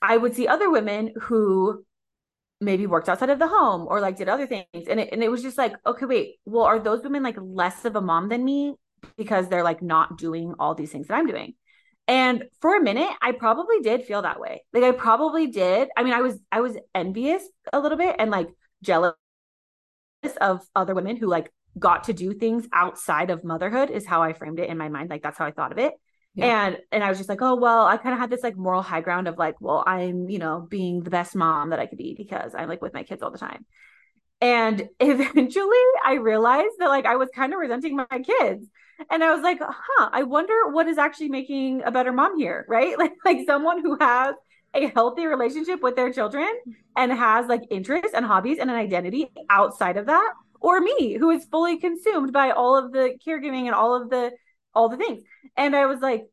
I 0.00 0.16
would 0.16 0.36
see 0.36 0.46
other 0.46 0.70
women 0.70 1.12
who 1.22 1.84
maybe 2.60 2.86
worked 2.86 3.08
outside 3.08 3.30
of 3.30 3.38
the 3.38 3.48
home 3.48 3.86
or 3.88 4.00
like 4.00 4.16
did 4.16 4.28
other 4.28 4.46
things 4.46 4.66
and 4.88 5.00
it, 5.00 5.08
and 5.12 5.22
it 5.22 5.30
was 5.30 5.42
just 5.42 5.58
like 5.58 5.74
okay 5.86 6.06
wait 6.06 6.36
well 6.44 6.64
are 6.64 6.78
those 6.78 7.02
women 7.02 7.22
like 7.22 7.36
less 7.38 7.84
of 7.84 7.96
a 7.96 8.00
mom 8.00 8.28
than 8.28 8.44
me 8.44 8.74
because 9.16 9.48
they're 9.48 9.62
like 9.62 9.82
not 9.82 10.18
doing 10.18 10.54
all 10.58 10.74
these 10.74 10.90
things 10.90 11.08
that 11.08 11.14
I'm 11.14 11.26
doing. 11.26 11.54
And 12.06 12.44
for 12.60 12.76
a 12.76 12.82
minute, 12.82 13.10
I 13.22 13.32
probably 13.32 13.80
did 13.80 14.04
feel 14.04 14.22
that 14.22 14.40
way. 14.40 14.64
Like 14.72 14.84
I 14.84 14.92
probably 14.92 15.46
did. 15.46 15.88
I 15.96 16.02
mean, 16.02 16.12
I 16.12 16.20
was 16.20 16.38
I 16.52 16.60
was 16.60 16.76
envious 16.94 17.42
a 17.72 17.80
little 17.80 17.96
bit 17.96 18.16
and 18.18 18.30
like 18.30 18.48
jealous 18.82 19.14
of 20.40 20.66
other 20.74 20.94
women 20.94 21.16
who 21.16 21.26
like 21.26 21.50
got 21.78 22.04
to 22.04 22.12
do 22.12 22.34
things 22.34 22.66
outside 22.72 23.30
of 23.30 23.44
motherhood 23.44 23.90
is 23.90 24.06
how 24.06 24.22
I 24.22 24.32
framed 24.32 24.60
it 24.60 24.68
in 24.68 24.78
my 24.78 24.88
mind. 24.88 25.10
Like 25.10 25.22
that's 25.22 25.38
how 25.38 25.46
I 25.46 25.50
thought 25.50 25.72
of 25.72 25.78
it. 25.78 25.94
Yeah. 26.34 26.66
And 26.66 26.78
and 26.92 27.02
I 27.02 27.08
was 27.08 27.18
just 27.18 27.28
like, 27.28 27.42
oh 27.42 27.56
well, 27.56 27.86
I 27.86 27.96
kind 27.96 28.12
of 28.12 28.20
had 28.20 28.30
this 28.30 28.42
like 28.42 28.56
moral 28.56 28.82
high 28.82 29.00
ground 29.00 29.26
of 29.26 29.38
like, 29.38 29.60
well, 29.60 29.82
I'm, 29.86 30.28
you 30.28 30.38
know, 30.38 30.66
being 30.68 31.02
the 31.02 31.10
best 31.10 31.34
mom 31.34 31.70
that 31.70 31.78
I 31.78 31.86
could 31.86 31.98
be 31.98 32.14
because 32.14 32.54
I'm 32.54 32.68
like 32.68 32.82
with 32.82 32.92
my 32.92 33.02
kids 33.02 33.22
all 33.22 33.30
the 33.30 33.38
time. 33.38 33.64
And 34.40 34.88
eventually 35.00 35.76
I 36.04 36.14
realized 36.14 36.74
that 36.80 36.88
like 36.88 37.06
I 37.06 37.16
was 37.16 37.30
kind 37.34 37.54
of 37.54 37.60
resenting 37.60 37.96
my 37.96 38.06
kids 38.18 38.66
and 39.10 39.22
I 39.22 39.32
was 39.32 39.42
like, 39.42 39.58
huh, 39.60 40.10
I 40.12 40.22
wonder 40.22 40.54
what 40.70 40.88
is 40.88 40.98
actually 40.98 41.28
making 41.28 41.82
a 41.84 41.90
better 41.90 42.12
mom 42.12 42.38
here, 42.38 42.64
right? 42.68 42.98
Like 42.98 43.12
like 43.24 43.38
someone 43.46 43.82
who 43.82 43.96
has 44.00 44.34
a 44.74 44.88
healthy 44.88 45.26
relationship 45.26 45.82
with 45.82 45.96
their 45.96 46.12
children 46.12 46.48
and 46.96 47.12
has 47.12 47.46
like 47.46 47.62
interests 47.70 48.12
and 48.14 48.24
hobbies 48.24 48.58
and 48.58 48.70
an 48.70 48.76
identity 48.76 49.30
outside 49.48 49.96
of 49.96 50.06
that 50.06 50.32
or 50.60 50.80
me 50.80 51.14
who 51.14 51.30
is 51.30 51.44
fully 51.44 51.78
consumed 51.78 52.32
by 52.32 52.50
all 52.50 52.76
of 52.76 52.90
the 52.92 53.16
caregiving 53.24 53.66
and 53.66 53.74
all 53.74 53.94
of 53.94 54.10
the 54.10 54.32
all 54.74 54.88
the 54.88 54.96
things 54.96 55.22
and 55.56 55.76
i 55.76 55.86
was 55.86 56.00
like 56.00 56.24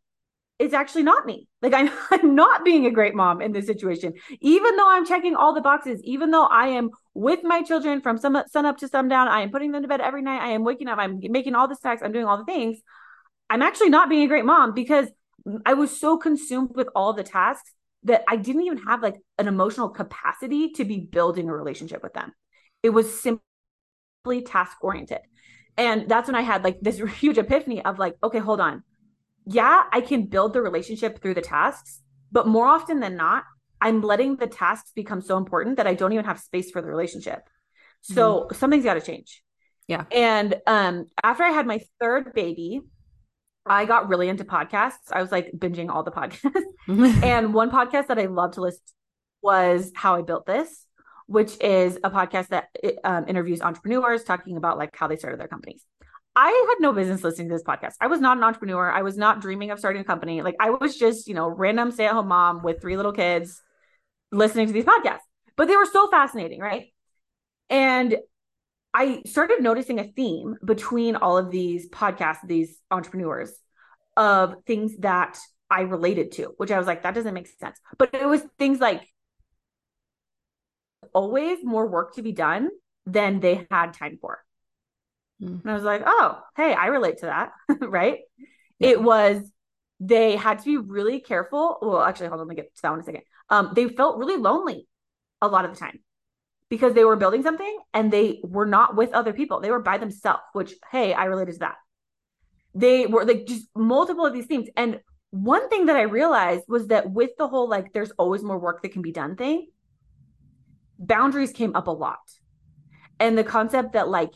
it's 0.61 0.73
actually 0.73 1.03
not 1.03 1.25
me 1.25 1.47
like 1.61 1.73
I'm, 1.73 1.89
I'm 2.11 2.35
not 2.35 2.63
being 2.63 2.85
a 2.85 2.91
great 2.91 3.15
mom 3.15 3.41
in 3.41 3.51
this 3.51 3.65
situation 3.65 4.13
even 4.39 4.75
though 4.77 4.89
i'm 4.89 5.05
checking 5.05 5.35
all 5.35 5.53
the 5.53 5.61
boxes 5.61 6.01
even 6.03 6.31
though 6.31 6.45
i 6.45 6.67
am 6.67 6.89
with 7.13 7.39
my 7.43 7.61
children 7.61 8.01
from 8.01 8.17
sun 8.17 8.35
up 8.35 8.77
to 8.77 8.87
sundown. 8.87 9.27
I 9.27 9.41
am 9.41 9.51
putting 9.51 9.71
them 9.71 9.81
to 9.81 9.87
bed 9.87 10.01
every 10.01 10.21
night. 10.21 10.41
I 10.41 10.51
am 10.51 10.63
waking 10.63 10.87
up. 10.87 10.97
I'm 10.97 11.19
making 11.21 11.55
all 11.55 11.67
the 11.67 11.75
snacks. 11.75 12.01
I'm 12.01 12.11
doing 12.11 12.25
all 12.25 12.37
the 12.37 12.45
things. 12.45 12.79
I'm 13.49 13.61
actually 13.61 13.89
not 13.89 14.09
being 14.09 14.23
a 14.23 14.27
great 14.27 14.45
mom 14.45 14.73
because 14.73 15.07
I 15.65 15.73
was 15.73 15.99
so 15.99 16.17
consumed 16.17 16.71
with 16.75 16.87
all 16.95 17.13
the 17.13 17.23
tasks 17.23 17.73
that 18.03 18.23
I 18.27 18.37
didn't 18.37 18.63
even 18.63 18.79
have 18.79 19.03
like 19.03 19.17
an 19.37 19.47
emotional 19.47 19.89
capacity 19.89 20.71
to 20.71 20.85
be 20.85 20.99
building 20.99 21.49
a 21.49 21.53
relationship 21.53 22.01
with 22.01 22.13
them. 22.13 22.31
It 22.81 22.91
was 22.91 23.21
simply 23.21 24.41
task 24.45 24.77
oriented. 24.81 25.19
And 25.77 26.07
that's 26.07 26.27
when 26.27 26.35
I 26.35 26.41
had 26.41 26.63
like 26.63 26.79
this 26.81 26.99
huge 27.19 27.37
epiphany 27.37 27.83
of 27.83 27.99
like, 27.99 28.15
okay, 28.23 28.39
hold 28.39 28.61
on. 28.61 28.83
Yeah, 29.45 29.83
I 29.91 30.01
can 30.01 30.25
build 30.25 30.53
the 30.53 30.61
relationship 30.61 31.21
through 31.21 31.33
the 31.33 31.41
tasks, 31.41 32.01
but 32.31 32.47
more 32.47 32.67
often 32.67 32.99
than 32.99 33.15
not, 33.15 33.43
I'm 33.81 34.01
letting 34.01 34.35
the 34.35 34.47
tasks 34.47 34.91
become 34.95 35.21
so 35.21 35.37
important 35.37 35.77
that 35.77 35.87
I 35.87 35.95
don't 35.95 36.13
even 36.13 36.25
have 36.25 36.39
space 36.39 36.69
for 36.69 36.81
the 36.81 36.87
relationship. 36.87 37.41
So 38.01 38.41
mm-hmm. 38.41 38.55
something's 38.55 38.83
got 38.83 38.95
to 38.95 39.01
change. 39.01 39.43
Yeah. 39.87 40.05
And 40.11 40.55
um, 40.67 41.05
after 41.23 41.43
I 41.43 41.49
had 41.49 41.65
my 41.65 41.81
third 41.99 42.33
baby, 42.33 42.81
I 43.65 43.85
got 43.85 44.07
really 44.07 44.29
into 44.29 44.43
podcasts. 44.43 45.11
I 45.11 45.21
was 45.21 45.31
like 45.31 45.51
binging 45.57 45.89
all 45.89 46.03
the 46.03 46.11
podcasts. 46.11 46.61
and 47.23 47.53
one 47.53 47.71
podcast 47.71 48.07
that 48.07 48.19
I 48.19 48.25
love 48.25 48.53
to 48.53 48.61
listen 48.61 48.81
was 49.41 49.91
How 49.95 50.15
I 50.15 50.21
Built 50.21 50.45
This, 50.45 50.85
which 51.27 51.59
is 51.61 51.97
a 52.03 52.09
podcast 52.09 52.49
that 52.49 52.69
um, 53.03 53.25
interviews 53.27 53.61
entrepreneurs 53.61 54.23
talking 54.23 54.57
about 54.57 54.77
like 54.77 54.95
how 54.95 55.07
they 55.07 55.17
started 55.17 55.39
their 55.39 55.47
companies. 55.47 55.83
I 56.35 56.47
had 56.47 56.81
no 56.81 56.93
business 56.93 57.23
listening 57.23 57.49
to 57.49 57.55
this 57.55 57.63
podcast. 57.63 57.95
I 57.99 58.07
was 58.07 58.21
not 58.21 58.37
an 58.37 58.43
entrepreneur. 58.43 58.89
I 58.89 59.01
was 59.01 59.17
not 59.17 59.41
dreaming 59.41 59.71
of 59.71 59.79
starting 59.79 60.01
a 60.01 60.05
company. 60.05 60.41
Like 60.41 60.55
I 60.59 60.69
was 60.69 60.97
just, 60.97 61.27
you 61.27 61.33
know, 61.33 61.47
random 61.47 61.91
stay-at-home 61.91 62.27
mom 62.27 62.63
with 62.63 62.81
three 62.81 62.95
little 62.95 63.11
kids 63.11 63.61
listening 64.31 64.67
to 64.67 64.73
these 64.73 64.85
podcasts, 64.85 65.19
but 65.57 65.67
they 65.67 65.75
were 65.75 65.85
so 65.85 66.09
fascinating, 66.09 66.61
right? 66.61 66.93
And 67.69 68.17
I 68.93 69.23
started 69.25 69.61
noticing 69.61 69.99
a 69.99 70.05
theme 70.05 70.55
between 70.63 71.17
all 71.17 71.37
of 71.37 71.51
these 71.51 71.89
podcasts, 71.89 72.45
these 72.45 72.77
entrepreneurs 72.89 73.53
of 74.15 74.55
things 74.65 74.97
that 74.99 75.37
I 75.69 75.81
related 75.81 76.33
to, 76.33 76.53
which 76.57 76.71
I 76.71 76.77
was 76.77 76.87
like, 76.87 77.03
that 77.03 77.15
doesn't 77.15 77.33
make 77.33 77.47
sense. 77.47 77.79
But 77.97 78.13
it 78.13 78.25
was 78.25 78.41
things 78.57 78.79
like 78.79 79.07
always 81.13 81.59
more 81.63 81.87
work 81.87 82.15
to 82.15 82.21
be 82.21 82.31
done 82.31 82.69
than 83.05 83.39
they 83.39 83.67
had 83.69 83.93
time 83.93 84.17
for. 84.21 84.43
Mm. 85.41 85.61
And 85.61 85.71
I 85.71 85.73
was 85.73 85.83
like, 85.83 86.03
oh, 86.05 86.39
hey, 86.55 86.73
I 86.73 86.87
relate 86.87 87.19
to 87.19 87.25
that. 87.27 87.51
right. 87.81 88.19
Yeah. 88.79 88.89
It 88.89 89.01
was, 89.01 89.41
they 89.99 90.35
had 90.35 90.59
to 90.59 90.65
be 90.65 90.77
really 90.77 91.19
careful. 91.19 91.77
Well, 91.81 92.01
actually, 92.01 92.27
hold 92.27 92.41
on, 92.41 92.47
let 92.47 92.55
me 92.55 92.61
get 92.61 92.75
to 92.75 92.81
that 92.81 92.89
one 92.89 92.99
in 92.99 93.03
a 93.03 93.05
second 93.05 93.23
um, 93.51 93.73
they 93.75 93.87
felt 93.89 94.17
really 94.17 94.37
lonely 94.37 94.87
a 95.41 95.47
lot 95.47 95.65
of 95.65 95.73
the 95.73 95.77
time 95.77 95.99
because 96.69 96.93
they 96.93 97.03
were 97.03 97.17
building 97.17 97.43
something 97.43 97.77
and 97.93 98.11
they 98.11 98.39
were 98.43 98.65
not 98.65 98.95
with 98.95 99.11
other 99.11 99.33
people. 99.33 99.59
They 99.59 99.69
were 99.69 99.81
by 99.81 99.97
themselves, 99.97 100.41
which, 100.53 100.73
hey, 100.89 101.13
I 101.13 101.25
related 101.25 101.53
to 101.53 101.59
that. 101.59 101.75
They 102.73 103.05
were 103.05 103.25
like 103.25 103.45
just 103.45 103.67
multiple 103.75 104.25
of 104.25 104.33
these 104.33 104.45
things. 104.45 104.69
And 104.77 105.01
one 105.31 105.69
thing 105.69 105.87
that 105.87 105.97
I 105.97 106.03
realized 106.03 106.63
was 106.69 106.87
that 106.87 107.11
with 107.11 107.31
the 107.37 107.47
whole 107.47 107.67
like, 107.67 107.91
there's 107.91 108.11
always 108.11 108.41
more 108.41 108.57
work 108.57 108.81
that 108.81 108.93
can 108.93 109.01
be 109.01 109.11
done 109.11 109.35
thing, 109.35 109.67
boundaries 110.97 111.51
came 111.51 111.75
up 111.75 111.87
a 111.87 111.91
lot. 111.91 112.19
And 113.19 113.37
the 113.37 113.43
concept 113.43 113.93
that 113.93 114.07
like 114.07 114.31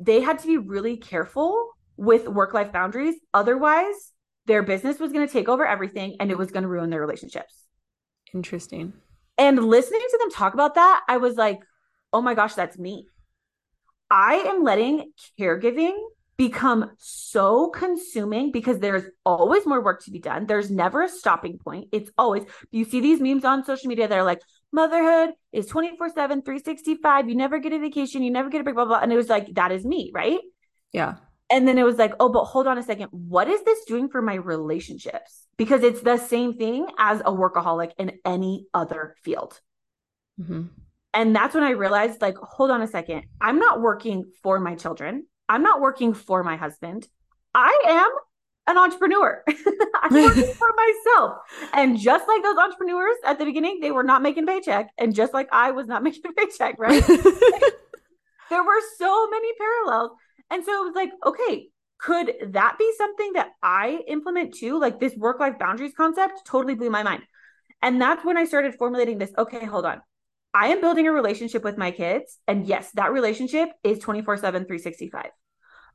they 0.00 0.20
had 0.20 0.38
to 0.40 0.46
be 0.46 0.58
really 0.58 0.96
careful 0.96 1.70
with 1.96 2.28
work 2.28 2.54
life 2.54 2.72
boundaries. 2.72 3.16
Otherwise, 3.34 4.12
their 4.46 4.62
business 4.62 4.98
was 4.98 5.12
going 5.12 5.26
to 5.26 5.32
take 5.32 5.48
over 5.48 5.66
everything 5.66 6.16
and 6.20 6.30
it 6.30 6.38
was 6.38 6.50
going 6.50 6.62
to 6.62 6.68
ruin 6.68 6.90
their 6.90 7.00
relationships. 7.00 7.66
Interesting. 8.34 8.92
And 9.36 9.62
listening 9.62 10.00
to 10.00 10.18
them 10.18 10.30
talk 10.30 10.54
about 10.54 10.74
that, 10.76 11.02
I 11.08 11.18
was 11.18 11.36
like, 11.36 11.60
oh 12.12 12.22
my 12.22 12.34
gosh, 12.34 12.54
that's 12.54 12.78
me. 12.78 13.06
I 14.10 14.34
am 14.34 14.64
letting 14.64 15.12
caregiving 15.38 15.96
become 16.36 16.92
so 16.98 17.68
consuming 17.68 18.52
because 18.52 18.78
there's 18.78 19.04
always 19.26 19.66
more 19.66 19.82
work 19.82 20.04
to 20.04 20.10
be 20.10 20.20
done. 20.20 20.46
There's 20.46 20.70
never 20.70 21.02
a 21.02 21.08
stopping 21.08 21.58
point. 21.58 21.88
It's 21.92 22.10
always, 22.16 22.44
you 22.70 22.84
see 22.84 23.00
these 23.00 23.20
memes 23.20 23.44
on 23.44 23.64
social 23.64 23.88
media 23.88 24.08
that 24.08 24.16
are 24.16 24.24
like, 24.24 24.40
motherhood 24.72 25.34
is 25.52 25.66
24 25.66 26.10
7, 26.10 26.42
365. 26.42 27.28
You 27.28 27.34
never 27.34 27.58
get 27.58 27.72
a 27.72 27.78
vacation. 27.78 28.22
You 28.22 28.30
never 28.30 28.48
get 28.48 28.60
a 28.60 28.64
break, 28.64 28.76
blah, 28.76 28.84
blah. 28.84 29.00
And 29.00 29.12
it 29.12 29.16
was 29.16 29.28
like, 29.28 29.54
that 29.54 29.72
is 29.72 29.84
me, 29.84 30.10
right? 30.14 30.40
Yeah. 30.92 31.16
And 31.50 31.66
then 31.66 31.78
it 31.78 31.84
was 31.84 31.96
like, 31.96 32.12
oh, 32.20 32.28
but 32.28 32.44
hold 32.44 32.66
on 32.66 32.76
a 32.76 32.82
second. 32.82 33.08
What 33.10 33.48
is 33.48 33.62
this 33.62 33.84
doing 33.86 34.08
for 34.08 34.20
my 34.20 34.34
relationships? 34.34 35.46
Because 35.56 35.82
it's 35.82 36.02
the 36.02 36.18
same 36.18 36.54
thing 36.54 36.86
as 36.98 37.20
a 37.20 37.32
workaholic 37.32 37.92
in 37.98 38.12
any 38.24 38.66
other 38.74 39.14
field. 39.22 39.58
Mm-hmm. 40.40 40.64
And 41.14 41.34
that's 41.34 41.54
when 41.54 41.64
I 41.64 41.70
realized, 41.70 42.20
like, 42.20 42.36
hold 42.36 42.70
on 42.70 42.82
a 42.82 42.86
second. 42.86 43.24
I'm 43.40 43.58
not 43.58 43.80
working 43.80 44.30
for 44.42 44.60
my 44.60 44.74
children. 44.74 45.26
I'm 45.48 45.62
not 45.62 45.80
working 45.80 46.12
for 46.12 46.44
my 46.44 46.56
husband. 46.56 47.08
I 47.54 47.82
am 47.88 48.10
an 48.68 48.76
entrepreneur. 48.76 49.42
I'm 50.02 50.12
working 50.12 50.44
for 50.54 50.68
myself. 50.76 51.38
And 51.72 51.98
just 51.98 52.28
like 52.28 52.42
those 52.42 52.58
entrepreneurs 52.58 53.16
at 53.24 53.38
the 53.38 53.44
beginning, 53.44 53.80
they 53.80 53.90
were 53.90 54.04
not 54.04 54.22
making 54.22 54.46
paycheck. 54.46 54.90
And 54.98 55.14
just 55.14 55.34
like 55.34 55.48
I 55.50 55.72
was 55.72 55.86
not 55.86 56.02
making 56.04 56.22
a 56.26 56.32
paycheck, 56.32 56.78
right? 56.78 57.04
there 57.06 58.62
were 58.62 58.80
so 58.98 59.28
many 59.28 59.48
parallels. 59.58 60.12
And 60.50 60.64
so 60.64 60.82
it 60.82 60.84
was 60.84 60.94
like, 60.94 61.10
okay, 61.26 61.68
could 61.98 62.32
that 62.52 62.76
be 62.78 62.92
something 62.96 63.32
that 63.34 63.48
I 63.62 64.00
implement 64.06 64.54
too? 64.54 64.78
Like 64.78 65.00
this 65.00 65.16
work 65.16 65.40
life 65.40 65.58
boundaries 65.58 65.92
concept 65.96 66.42
totally 66.46 66.74
blew 66.74 66.90
my 66.90 67.02
mind. 67.02 67.22
And 67.82 68.00
that's 68.00 68.24
when 68.24 68.36
I 68.36 68.44
started 68.44 68.74
formulating 68.74 69.18
this. 69.18 69.32
Okay, 69.36 69.64
hold 69.64 69.86
on. 69.86 70.00
I 70.54 70.68
am 70.68 70.80
building 70.80 71.06
a 71.06 71.12
relationship 71.12 71.62
with 71.64 71.76
my 71.78 71.90
kids. 71.90 72.38
And 72.46 72.66
yes, 72.66 72.90
that 72.94 73.12
relationship 73.12 73.68
is 73.84 73.98
24 73.98 74.38
7, 74.38 74.64
365. 74.64 75.30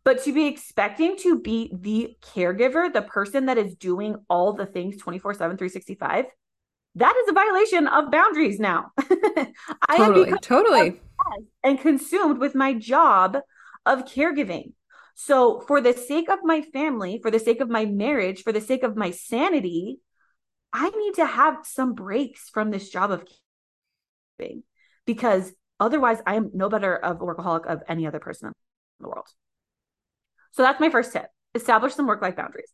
But 0.05 0.23
to 0.23 0.33
be 0.33 0.47
expecting 0.47 1.15
to 1.17 1.39
be 1.39 1.71
the 1.73 2.15
caregiver, 2.21 2.91
the 2.91 3.01
person 3.01 3.45
that 3.45 3.57
is 3.57 3.75
doing 3.75 4.15
all 4.29 4.53
the 4.53 4.65
things 4.65 4.97
24 4.97 5.33
7, 5.33 5.57
365, 5.57 6.25
that 6.95 7.15
is 7.15 7.29
a 7.29 7.33
violation 7.33 7.87
of 7.87 8.11
boundaries 8.11 8.59
now. 8.59 8.91
I 8.97 9.97
totally, 9.97 10.31
am 10.31 10.37
totally. 10.39 11.01
And 11.63 11.79
consumed 11.79 12.39
with 12.39 12.53
my 12.53 12.73
job 12.73 13.37
of 13.85 14.05
caregiving. 14.05 14.73
So, 15.15 15.61
for 15.61 15.79
the 15.79 15.93
sake 15.93 16.29
of 16.29 16.39
my 16.43 16.61
family, 16.61 17.19
for 17.21 17.31
the 17.31 17.39
sake 17.39 17.61
of 17.61 17.69
my 17.69 17.85
marriage, 17.85 18.43
for 18.43 18.51
the 18.51 18.61
sake 18.61 18.83
of 18.83 18.95
my 18.95 19.11
sanity, 19.11 19.99
I 20.73 20.89
need 20.89 21.13
to 21.15 21.25
have 21.25 21.57
some 21.63 21.93
breaks 21.93 22.49
from 22.49 22.71
this 22.71 22.89
job 22.89 23.11
of 23.11 23.23
caregiving 24.39 24.63
because 25.05 25.53
otherwise, 25.79 26.19
I 26.25 26.35
am 26.35 26.51
no 26.53 26.67
better 26.67 26.95
of 26.95 27.17
a 27.21 27.23
workaholic 27.23 27.67
of 27.67 27.83
any 27.87 28.07
other 28.07 28.19
person 28.19 28.47
in 28.47 28.53
the 28.99 29.07
world. 29.07 29.27
So, 30.53 30.63
that's 30.63 30.79
my 30.79 30.89
first 30.89 31.11
tip 31.13 31.27
establish 31.55 31.93
some 31.93 32.07
work 32.07 32.21
life 32.21 32.35
boundaries. 32.35 32.73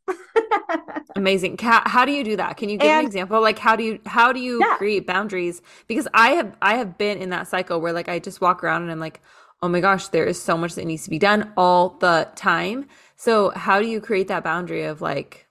Amazing. 1.16 1.58
Kat, 1.58 1.88
how 1.88 2.06
do 2.06 2.12
you 2.12 2.24
do 2.24 2.38
that? 2.38 2.56
Can 2.56 2.70
you 2.70 2.78
give 2.78 2.90
and, 2.90 3.02
an 3.02 3.06
example? 3.06 3.42
Like 3.42 3.60
how 3.60 3.76
do 3.76 3.84
you 3.84 4.00
how 4.06 4.32
do 4.32 4.40
you 4.40 4.60
yeah. 4.62 4.78
create 4.78 5.06
boundaries? 5.06 5.62
Because 5.88 6.08
I 6.14 6.30
have 6.32 6.56
I 6.62 6.76
have 6.76 6.98
been 6.98 7.18
in 7.18 7.30
that 7.32 7.48
cycle 7.48 7.82
where 7.82 7.92
like 7.92 8.08
I 8.08 8.20
just 8.20 8.40
walk 8.40 8.64
around 8.64 8.84
and 8.84 8.92
I'm 8.92 9.00
like, 9.00 9.22
oh 9.62 9.68
my 9.68 9.80
gosh, 9.80 10.08
there 10.10 10.26
is 10.26 10.42
so 10.42 10.58
much 10.58 10.76
that 10.76 10.86
needs 10.86 11.04
to 11.04 11.10
be 11.10 11.20
done 11.20 11.52
all 11.58 11.98
the 12.00 12.30
time. 12.36 12.88
So, 13.16 13.50
how 13.50 13.80
do 13.82 13.88
you 13.88 14.00
create 14.00 14.30
that 14.30 14.44
boundary 14.44 14.84
of 14.84 15.02
like, 15.02 15.48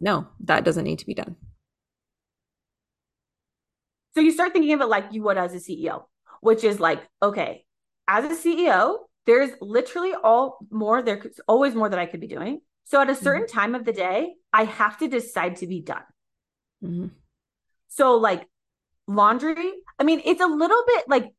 no, 0.00 0.26
that 0.40 0.64
doesn't 0.64 0.84
need 0.84 0.98
to 0.98 1.06
be 1.06 1.14
done? 1.14 1.36
So, 4.14 4.20
you 4.20 4.32
start 4.32 4.52
thinking 4.52 4.72
of 4.74 4.80
it 4.80 4.86
like 4.86 5.06
you 5.12 5.22
would 5.22 5.38
as 5.38 5.54
a 5.54 5.58
CEO, 5.58 6.04
which 6.40 6.64
is 6.64 6.80
like, 6.80 7.02
okay, 7.22 7.64
as 8.06 8.24
a 8.24 8.36
CEO, 8.36 8.98
there's 9.26 9.50
literally 9.60 10.14
all 10.14 10.58
more, 10.70 11.02
there's 11.02 11.40
always 11.48 11.74
more 11.74 11.88
that 11.88 11.98
I 11.98 12.06
could 12.06 12.20
be 12.20 12.28
doing. 12.28 12.60
So, 12.84 13.00
at 13.00 13.10
a 13.10 13.14
certain 13.14 13.46
mm-hmm. 13.46 13.58
time 13.58 13.74
of 13.74 13.84
the 13.84 13.92
day, 13.92 14.34
I 14.52 14.64
have 14.64 14.98
to 14.98 15.08
decide 15.08 15.56
to 15.56 15.66
be 15.66 15.80
done. 15.80 16.04
Mm-hmm. 16.84 17.06
So, 17.88 18.16
like, 18.16 18.46
laundry, 19.08 19.72
I 19.98 20.04
mean, 20.04 20.22
it's 20.24 20.40
a 20.40 20.46
little 20.46 20.82
bit 20.86 21.04
like 21.08 21.32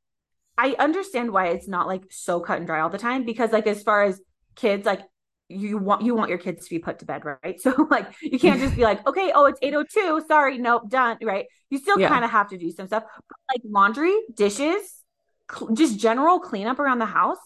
I 0.57 0.75
understand 0.79 1.31
why 1.31 1.47
it's 1.47 1.67
not 1.67 1.87
like 1.87 2.03
so 2.09 2.39
cut 2.39 2.57
and 2.57 2.65
dry 2.65 2.81
all 2.81 2.89
the 2.89 2.97
time 2.97 3.25
because 3.25 3.51
like 3.51 3.67
as 3.67 3.83
far 3.83 4.03
as 4.03 4.19
kids 4.55 4.85
like 4.85 5.01
you 5.49 5.77
want 5.77 6.01
you 6.01 6.15
want 6.15 6.29
your 6.29 6.39
kids 6.39 6.65
to 6.65 6.69
be 6.69 6.79
put 6.79 6.99
to 6.99 7.05
bed 7.05 7.23
right 7.23 7.61
so 7.61 7.87
like 7.89 8.07
you 8.21 8.39
can't 8.39 8.59
just 8.59 8.75
be 8.75 8.81
like 8.81 9.05
okay 9.07 9.31
oh 9.33 9.45
it's 9.45 9.59
802 9.61 10.25
sorry 10.27 10.57
nope 10.57 10.89
done 10.89 11.17
right 11.23 11.45
you 11.69 11.77
still 11.77 11.99
yeah. 11.99 12.09
kind 12.09 12.25
of 12.25 12.31
have 12.31 12.49
to 12.49 12.57
do 12.57 12.71
some 12.71 12.87
stuff 12.87 13.03
but 13.15 13.37
like 13.53 13.61
laundry 13.63 14.15
dishes 14.33 15.03
cl- 15.51 15.73
just 15.73 15.99
general 15.99 16.39
cleanup 16.39 16.79
around 16.79 16.99
the 16.99 17.05
house 17.05 17.37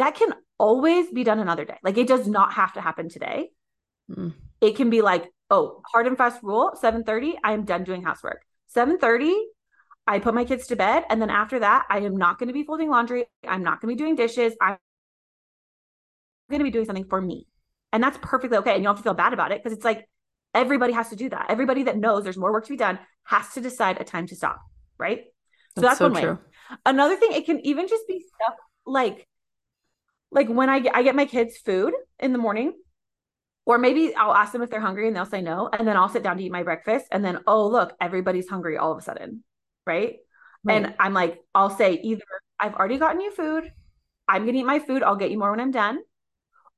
that 0.00 0.14
can 0.14 0.34
always 0.58 1.10
be 1.10 1.24
done 1.24 1.38
another 1.38 1.64
day 1.64 1.78
like 1.82 1.96
it 1.96 2.08
does 2.08 2.26
not 2.26 2.52
have 2.52 2.72
to 2.72 2.80
happen 2.80 3.08
today 3.08 3.50
mm. 4.10 4.32
it 4.60 4.76
can 4.76 4.90
be 4.90 5.00
like 5.00 5.24
oh 5.50 5.80
hard 5.92 6.06
and 6.06 6.18
fast 6.18 6.42
rule 6.42 6.72
7:30 6.82 7.34
I 7.44 7.52
am 7.52 7.64
done 7.64 7.84
doing 7.84 8.02
housework 8.02 8.42
7:30 8.76 9.32
I 10.10 10.18
put 10.18 10.34
my 10.34 10.44
kids 10.44 10.66
to 10.68 10.76
bed. 10.76 11.04
And 11.08 11.22
then 11.22 11.30
after 11.30 11.60
that, 11.60 11.86
I 11.88 12.00
am 12.00 12.16
not 12.16 12.38
going 12.38 12.48
to 12.48 12.52
be 12.52 12.64
folding 12.64 12.90
laundry. 12.90 13.26
I'm 13.46 13.62
not 13.62 13.80
going 13.80 13.94
to 13.94 13.96
be 13.96 14.04
doing 14.04 14.16
dishes. 14.16 14.54
I'm 14.60 14.76
going 16.50 16.58
to 16.58 16.64
be 16.64 16.70
doing 16.72 16.84
something 16.84 17.04
for 17.04 17.20
me. 17.20 17.46
And 17.92 18.02
that's 18.02 18.18
perfectly 18.20 18.58
okay. 18.58 18.72
And 18.72 18.80
you 18.80 18.84
don't 18.84 18.96
have 18.96 19.04
to 19.04 19.08
feel 19.08 19.14
bad 19.14 19.32
about 19.32 19.52
it 19.52 19.62
because 19.62 19.76
it's 19.76 19.84
like 19.84 20.08
everybody 20.52 20.92
has 20.92 21.10
to 21.10 21.16
do 21.16 21.28
that. 21.28 21.46
Everybody 21.48 21.84
that 21.84 21.96
knows 21.96 22.24
there's 22.24 22.36
more 22.36 22.52
work 22.52 22.64
to 22.64 22.70
be 22.70 22.76
done 22.76 22.98
has 23.24 23.52
to 23.54 23.60
decide 23.60 24.00
a 24.00 24.04
time 24.04 24.26
to 24.26 24.34
stop. 24.34 24.60
Right. 24.98 25.26
So 25.76 25.82
that's, 25.82 25.98
that's 25.98 25.98
so 25.98 26.08
one 26.08 26.22
true. 26.22 26.32
way. 26.32 26.78
Another 26.86 27.16
thing, 27.16 27.32
it 27.32 27.46
can 27.46 27.64
even 27.64 27.86
just 27.86 28.06
be 28.08 28.20
stuff 28.20 28.56
like, 28.84 29.28
like 30.30 30.48
when 30.48 30.68
I 30.68 30.80
get, 30.80 30.96
I 30.96 31.02
get 31.02 31.14
my 31.14 31.26
kids 31.26 31.58
food 31.58 31.92
in 32.18 32.32
the 32.32 32.38
morning, 32.38 32.72
or 33.66 33.78
maybe 33.78 34.14
I'll 34.14 34.34
ask 34.34 34.52
them 34.52 34.62
if 34.62 34.70
they're 34.70 34.80
hungry 34.80 35.06
and 35.06 35.16
they'll 35.16 35.26
say 35.26 35.42
no. 35.42 35.68
And 35.72 35.86
then 35.86 35.96
I'll 35.96 36.08
sit 36.08 36.22
down 36.22 36.36
to 36.38 36.42
eat 36.42 36.52
my 36.52 36.62
breakfast. 36.62 37.06
And 37.12 37.24
then, 37.24 37.38
oh, 37.46 37.68
look, 37.68 37.94
everybody's 38.00 38.48
hungry 38.48 38.76
all 38.76 38.92
of 38.92 38.98
a 38.98 39.02
sudden 39.02 39.44
right? 39.90 40.16
right? 40.64 40.84
And 40.84 40.94
I'm 40.98 41.14
like, 41.14 41.38
I'll 41.54 41.70
say 41.70 41.94
either 42.02 42.22
I've 42.58 42.74
already 42.74 42.98
gotten 42.98 43.20
you 43.20 43.32
food, 43.32 43.72
I'm 44.28 44.46
gonna 44.46 44.58
eat 44.58 44.64
my 44.64 44.78
food, 44.78 45.02
I'll 45.02 45.16
get 45.16 45.30
you 45.30 45.38
more 45.38 45.50
when 45.50 45.60
I'm 45.60 45.70
done. 45.70 45.98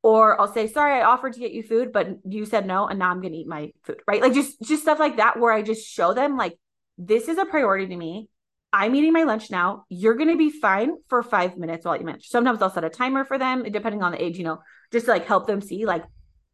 Or 0.05 0.41
I'll 0.41 0.53
say, 0.53 0.67
sorry, 0.67 0.99
I 0.99 1.05
offered 1.05 1.35
to 1.35 1.41
get 1.41 1.53
you 1.53 1.63
food, 1.63 1.93
but 1.93 2.09
you 2.29 2.45
said 2.45 2.67
no, 2.67 2.89
and 2.89 2.99
now 2.99 3.11
I'm 3.11 3.21
gonna 3.21 3.37
eat 3.37 3.47
my 3.47 3.73
food, 3.85 4.01
right? 4.07 4.21
Like 4.21 4.35
just 4.35 4.61
just 4.63 4.83
stuff 4.83 4.99
like 4.99 5.17
that 5.19 5.39
where 5.39 5.53
I 5.53 5.63
just 5.63 5.87
show 5.87 6.13
them 6.15 6.37
like 6.37 6.59
this 6.99 7.29
is 7.29 7.39
a 7.39 7.45
priority 7.45 7.87
to 7.89 7.97
me. 7.97 8.29
I'm 8.73 8.95
eating 8.95 9.13
my 9.13 9.25
lunch 9.25 9.51
now. 9.51 9.85
You're 9.89 10.15
gonna 10.15 10.37
be 10.37 10.51
fine 10.51 10.95
for 11.09 11.23
five 11.23 11.59
minutes 11.59 11.85
while 11.85 11.97
you 11.97 12.07
lunch. 12.07 12.29
Sometimes 12.29 12.63
I'll 12.63 12.71
set 12.71 12.85
a 12.85 12.91
timer 12.91 13.25
for 13.25 13.39
them, 13.39 13.65
depending 13.65 14.03
on 14.03 14.13
the 14.13 14.23
age, 14.23 14.39
you 14.39 14.45
know, 14.45 14.61
just 14.91 15.07
to 15.07 15.13
like 15.13 15.27
help 15.27 15.47
them 15.47 15.61
see 15.61 15.85
like 15.85 16.05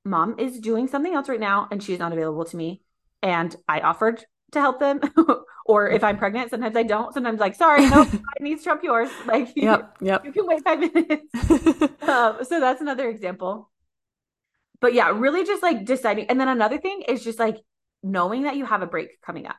mom 0.04 0.36
is 0.38 0.58
doing 0.58 0.88
something 0.88 1.14
else 1.14 1.28
right 1.28 1.40
now 1.40 1.68
and 1.70 1.82
she's 1.82 1.98
not 1.98 2.12
available 2.12 2.44
to 2.46 2.56
me. 2.56 2.82
And 3.22 3.54
I 3.68 3.80
offered 3.80 4.24
to 4.52 4.60
help 4.60 4.80
them. 4.80 5.00
or 5.66 5.90
if 5.90 6.02
I'm 6.02 6.18
pregnant, 6.18 6.50
sometimes 6.50 6.76
I 6.76 6.82
don't. 6.82 7.12
Sometimes 7.12 7.38
like, 7.38 7.54
sorry, 7.54 7.88
no, 7.88 8.02
nope, 8.12 8.22
I 8.40 8.42
need 8.42 8.58
to 8.58 8.64
trump 8.64 8.82
yours. 8.82 9.10
Like, 9.26 9.52
yep, 9.54 9.96
yep. 10.00 10.24
you 10.24 10.32
can 10.32 10.46
wait 10.46 10.64
five 10.64 10.78
minutes. 10.78 11.34
um, 12.02 12.38
so 12.42 12.58
that's 12.58 12.80
another 12.80 13.08
example. 13.08 13.70
But 14.80 14.94
yeah, 14.94 15.10
really 15.10 15.44
just 15.44 15.62
like 15.62 15.84
deciding. 15.84 16.26
And 16.26 16.40
then 16.40 16.48
another 16.48 16.78
thing 16.78 17.02
is 17.06 17.22
just 17.22 17.38
like 17.38 17.58
knowing 18.02 18.44
that 18.44 18.56
you 18.56 18.64
have 18.64 18.82
a 18.82 18.86
break 18.86 19.20
coming 19.20 19.46
up. 19.46 19.56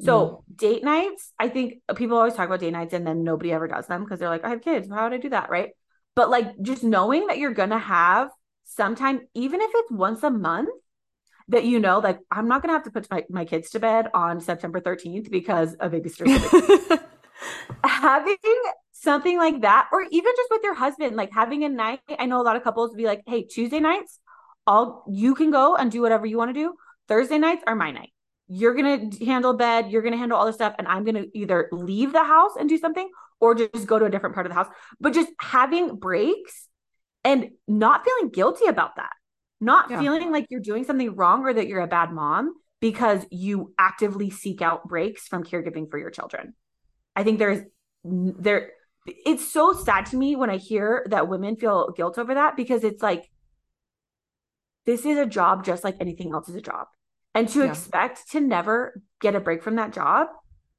So 0.00 0.44
mm. 0.50 0.56
date 0.56 0.84
nights, 0.84 1.32
I 1.38 1.48
think 1.48 1.74
people 1.96 2.16
always 2.16 2.34
talk 2.34 2.46
about 2.46 2.60
date 2.60 2.72
nights 2.72 2.94
and 2.94 3.06
then 3.06 3.22
nobody 3.22 3.52
ever 3.52 3.68
does 3.68 3.86
them 3.86 4.04
because 4.04 4.18
they're 4.18 4.28
like, 4.28 4.44
I 4.44 4.50
have 4.50 4.62
kids. 4.62 4.88
How 4.88 5.04
would 5.04 5.12
I 5.12 5.18
do 5.18 5.30
that? 5.30 5.50
Right. 5.50 5.70
But 6.14 6.30
like 6.30 6.60
just 6.62 6.84
knowing 6.84 7.26
that 7.28 7.38
you're 7.38 7.54
going 7.54 7.70
to 7.70 7.78
have 7.78 8.30
sometime, 8.64 9.20
even 9.34 9.60
if 9.60 9.70
it's 9.74 9.90
once 9.90 10.22
a 10.22 10.30
month, 10.30 10.70
that 11.48 11.64
you 11.64 11.78
know, 11.78 11.98
like 11.98 12.18
I'm 12.30 12.48
not 12.48 12.62
gonna 12.62 12.72
have 12.72 12.84
to 12.84 12.90
put 12.90 13.10
my, 13.10 13.24
my 13.28 13.44
kids 13.44 13.70
to 13.70 13.80
bed 13.80 14.06
on 14.14 14.40
September 14.40 14.80
13th 14.80 15.30
because 15.30 15.76
a 15.78 15.90
babysitter. 15.90 17.00
having 17.84 18.36
something 18.92 19.36
like 19.36 19.60
that, 19.60 19.88
or 19.92 20.06
even 20.10 20.32
just 20.36 20.50
with 20.50 20.62
your 20.62 20.74
husband, 20.74 21.16
like 21.16 21.32
having 21.32 21.64
a 21.64 21.68
night. 21.68 22.00
I 22.18 22.26
know 22.26 22.40
a 22.40 22.42
lot 22.44 22.56
of 22.56 22.64
couples 22.64 22.94
be 22.94 23.04
like, 23.04 23.22
hey, 23.26 23.42
Tuesday 23.42 23.80
nights, 23.80 24.18
all 24.66 25.04
you 25.08 25.34
can 25.34 25.50
go 25.50 25.76
and 25.76 25.90
do 25.90 26.00
whatever 26.00 26.24
you 26.24 26.38
want 26.38 26.54
to 26.54 26.60
do. 26.60 26.74
Thursday 27.08 27.38
nights 27.38 27.62
are 27.66 27.76
my 27.76 27.90
night. 27.90 28.13
You're 28.48 28.74
gonna 28.74 29.10
handle 29.24 29.54
bed, 29.54 29.90
you're 29.90 30.02
gonna 30.02 30.16
handle 30.16 30.38
all 30.38 30.46
this 30.46 30.56
stuff, 30.56 30.74
and 30.78 30.86
I'm 30.86 31.04
gonna 31.04 31.24
either 31.32 31.68
leave 31.72 32.12
the 32.12 32.24
house 32.24 32.52
and 32.58 32.68
do 32.68 32.78
something 32.78 33.08
or 33.40 33.54
just 33.54 33.86
go 33.86 33.98
to 33.98 34.04
a 34.04 34.10
different 34.10 34.34
part 34.34 34.46
of 34.46 34.50
the 34.50 34.54
house. 34.54 34.68
But 35.00 35.14
just 35.14 35.30
having 35.40 35.96
breaks 35.96 36.68
and 37.24 37.50
not 37.66 38.04
feeling 38.04 38.30
guilty 38.30 38.66
about 38.66 38.96
that 38.96 39.12
not 39.64 39.90
yeah. 39.90 40.00
feeling 40.00 40.30
like 40.30 40.46
you're 40.50 40.60
doing 40.60 40.84
something 40.84 41.14
wrong 41.14 41.42
or 41.42 41.52
that 41.52 41.66
you're 41.66 41.80
a 41.80 41.86
bad 41.86 42.12
mom 42.12 42.54
because 42.80 43.24
you 43.30 43.72
actively 43.78 44.30
seek 44.30 44.60
out 44.60 44.86
breaks 44.86 45.26
from 45.26 45.42
caregiving 45.42 45.90
for 45.90 45.98
your 45.98 46.10
children. 46.10 46.54
I 47.16 47.24
think 47.24 47.38
there's 47.38 47.62
there 48.04 48.72
it's 49.06 49.50
so 49.50 49.72
sad 49.72 50.06
to 50.06 50.16
me 50.16 50.36
when 50.36 50.50
I 50.50 50.56
hear 50.56 51.06
that 51.10 51.28
women 51.28 51.56
feel 51.56 51.92
guilt 51.92 52.18
over 52.18 52.34
that 52.34 52.56
because 52.56 52.84
it's 52.84 53.02
like 53.02 53.30
this 54.86 55.06
is 55.06 55.16
a 55.16 55.26
job 55.26 55.64
just 55.64 55.82
like 55.82 55.96
anything 56.00 56.32
else 56.34 56.48
is 56.48 56.54
a 56.54 56.60
job. 56.60 56.86
And 57.34 57.48
to 57.50 57.60
yeah. 57.60 57.70
expect 57.70 58.30
to 58.32 58.40
never 58.40 59.00
get 59.20 59.34
a 59.34 59.40
break 59.40 59.62
from 59.62 59.76
that 59.76 59.92
job 59.92 60.28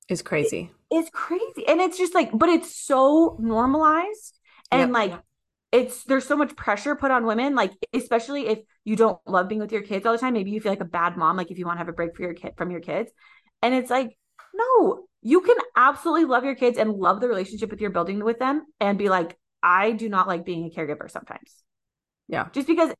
is 0.09 0.21
crazy. 0.21 0.71
It's 0.89 1.09
crazy. 1.09 1.67
And 1.67 1.81
it's 1.81 1.97
just 1.97 2.13
like, 2.13 2.29
but 2.33 2.49
it's 2.49 2.75
so 2.75 3.37
normalized 3.39 4.39
and 4.71 4.81
yep. 4.81 4.89
like 4.91 5.19
it's 5.71 6.03
there's 6.05 6.25
so 6.25 6.37
much 6.37 6.55
pressure 6.55 6.95
put 6.95 7.11
on 7.11 7.25
women, 7.25 7.55
like 7.55 7.73
especially 7.93 8.47
if 8.47 8.59
you 8.85 8.95
don't 8.95 9.19
love 9.25 9.49
being 9.49 9.59
with 9.59 9.71
your 9.71 9.81
kids 9.81 10.05
all 10.05 10.13
the 10.13 10.19
time. 10.19 10.33
Maybe 10.33 10.51
you 10.51 10.61
feel 10.61 10.71
like 10.71 10.79
a 10.79 10.85
bad 10.85 11.17
mom, 11.17 11.37
like 11.37 11.51
if 11.51 11.57
you 11.57 11.65
want 11.65 11.75
to 11.75 11.79
have 11.79 11.89
a 11.89 11.93
break 11.93 12.15
for 12.15 12.21
your 12.21 12.33
kid 12.33 12.53
from 12.57 12.71
your 12.71 12.79
kids. 12.79 13.11
And 13.61 13.73
it's 13.73 13.89
like, 13.89 14.17
no, 14.53 15.05
you 15.21 15.41
can 15.41 15.57
absolutely 15.75 16.25
love 16.25 16.45
your 16.45 16.55
kids 16.55 16.77
and 16.77 16.91
love 16.91 17.19
the 17.19 17.27
relationship 17.27 17.71
with 17.71 17.81
you're 17.81 17.89
building 17.89 18.23
with 18.23 18.39
them 18.39 18.63
and 18.79 18.97
be 18.97 19.09
like, 19.09 19.37
I 19.61 19.91
do 19.91 20.07
not 20.07 20.27
like 20.27 20.45
being 20.45 20.65
a 20.65 20.79
caregiver 20.79 21.09
sometimes. 21.09 21.51
Yeah. 22.27 22.47
Just 22.53 22.67
because 22.67 22.93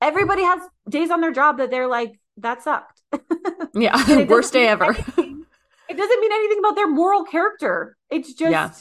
everybody 0.00 0.42
has 0.42 0.60
days 0.88 1.10
on 1.10 1.20
their 1.20 1.32
job 1.32 1.58
that 1.58 1.70
they're 1.70 1.86
like, 1.86 2.18
that 2.38 2.62
sucked. 2.62 3.02
yeah. 3.74 4.24
Worst 4.28 4.52
day 4.52 4.68
ever. 4.68 4.86
Anything. 4.86 5.46
It 5.88 5.96
doesn't 5.96 6.20
mean 6.20 6.32
anything 6.32 6.58
about 6.58 6.74
their 6.74 6.88
moral 6.88 7.24
character. 7.24 7.96
It's 8.10 8.32
just, 8.32 8.50
yeah. 8.50 8.72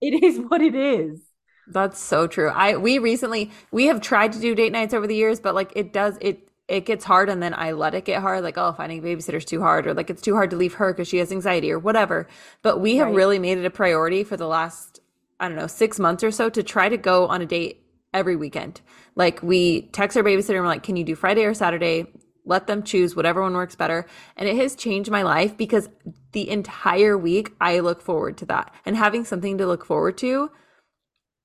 it 0.00 0.22
is 0.22 0.38
what 0.38 0.62
it 0.62 0.74
is. 0.74 1.20
That's 1.68 2.00
so 2.00 2.26
true. 2.26 2.48
I 2.48 2.76
we 2.76 2.98
recently 2.98 3.50
we 3.72 3.86
have 3.86 4.00
tried 4.00 4.32
to 4.32 4.40
do 4.40 4.54
date 4.54 4.72
nights 4.72 4.94
over 4.94 5.06
the 5.06 5.16
years, 5.16 5.40
but 5.40 5.54
like 5.54 5.72
it 5.74 5.92
does 5.92 6.16
it 6.20 6.48
it 6.68 6.84
gets 6.84 7.04
hard 7.04 7.28
and 7.28 7.42
then 7.42 7.54
I 7.54 7.72
let 7.72 7.94
it 7.94 8.04
get 8.04 8.22
hard. 8.22 8.42
Like, 8.42 8.58
oh, 8.58 8.72
finding 8.72 8.98
a 8.98 9.02
babysitter's 9.02 9.44
too 9.44 9.60
hard, 9.60 9.86
or 9.86 9.94
like 9.94 10.10
it's 10.10 10.22
too 10.22 10.34
hard 10.34 10.50
to 10.50 10.56
leave 10.56 10.74
her 10.74 10.92
because 10.92 11.08
she 11.08 11.18
has 11.18 11.32
anxiety 11.32 11.70
or 11.70 11.78
whatever. 11.78 12.28
But 12.62 12.80
we 12.80 12.96
have 12.96 13.08
right. 13.08 13.16
really 13.16 13.38
made 13.38 13.58
it 13.58 13.64
a 13.64 13.70
priority 13.70 14.24
for 14.24 14.36
the 14.36 14.46
last, 14.46 15.00
I 15.38 15.48
don't 15.48 15.56
know, 15.56 15.66
six 15.66 15.98
months 15.98 16.24
or 16.24 16.30
so 16.30 16.48
to 16.50 16.62
try 16.62 16.88
to 16.88 16.96
go 16.96 17.26
on 17.26 17.42
a 17.42 17.46
date 17.46 17.84
every 18.12 18.36
weekend. 18.36 18.80
Like 19.14 19.42
we 19.42 19.82
text 19.92 20.16
our 20.16 20.22
babysitter 20.22 20.54
and 20.54 20.60
we're 20.62 20.68
like, 20.68 20.82
can 20.82 20.96
you 20.96 21.04
do 21.04 21.14
Friday 21.14 21.44
or 21.44 21.54
Saturday? 21.54 22.06
Let 22.46 22.66
them 22.66 22.82
choose 22.82 23.14
whatever 23.14 23.42
one 23.42 23.54
works 23.54 23.74
better. 23.74 24.06
And 24.36 24.48
it 24.48 24.56
has 24.56 24.74
changed 24.74 25.10
my 25.10 25.22
life 25.22 25.56
because 25.56 25.88
the 26.32 26.48
entire 26.48 27.18
week 27.18 27.52
I 27.60 27.80
look 27.80 28.00
forward 28.00 28.38
to 28.38 28.46
that. 28.46 28.72
And 28.86 28.96
having 28.96 29.24
something 29.24 29.58
to 29.58 29.66
look 29.66 29.84
forward 29.84 30.16
to 30.18 30.50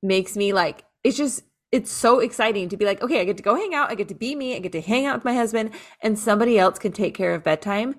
makes 0.02 0.38
me 0.38 0.54
like, 0.54 0.86
it's 1.04 1.18
just, 1.18 1.44
it's 1.72 1.92
so 1.92 2.20
exciting 2.20 2.70
to 2.70 2.78
be 2.78 2.86
like, 2.86 3.02
okay, 3.02 3.20
I 3.20 3.26
get 3.26 3.38
to 3.38 3.44
go 3.44 3.56
hang 3.56 3.74
out. 3.74 3.90
I 3.90 3.96
get 3.96 4.10
to 4.10 4.16
be 4.16 4.36
me. 4.36 4.56
I 4.56 4.60
get 4.60 4.74
to 4.74 4.82
hang 4.82 5.06
out 5.06 5.16
with 5.16 5.26
my 5.26 5.36
husband 5.36 5.72
and 6.02 6.18
somebody 6.18 6.60
else 6.60 6.80
can 6.80 6.92
take 6.92 7.16
care 7.16 7.34
of 7.34 7.44
bedtime 7.44 7.96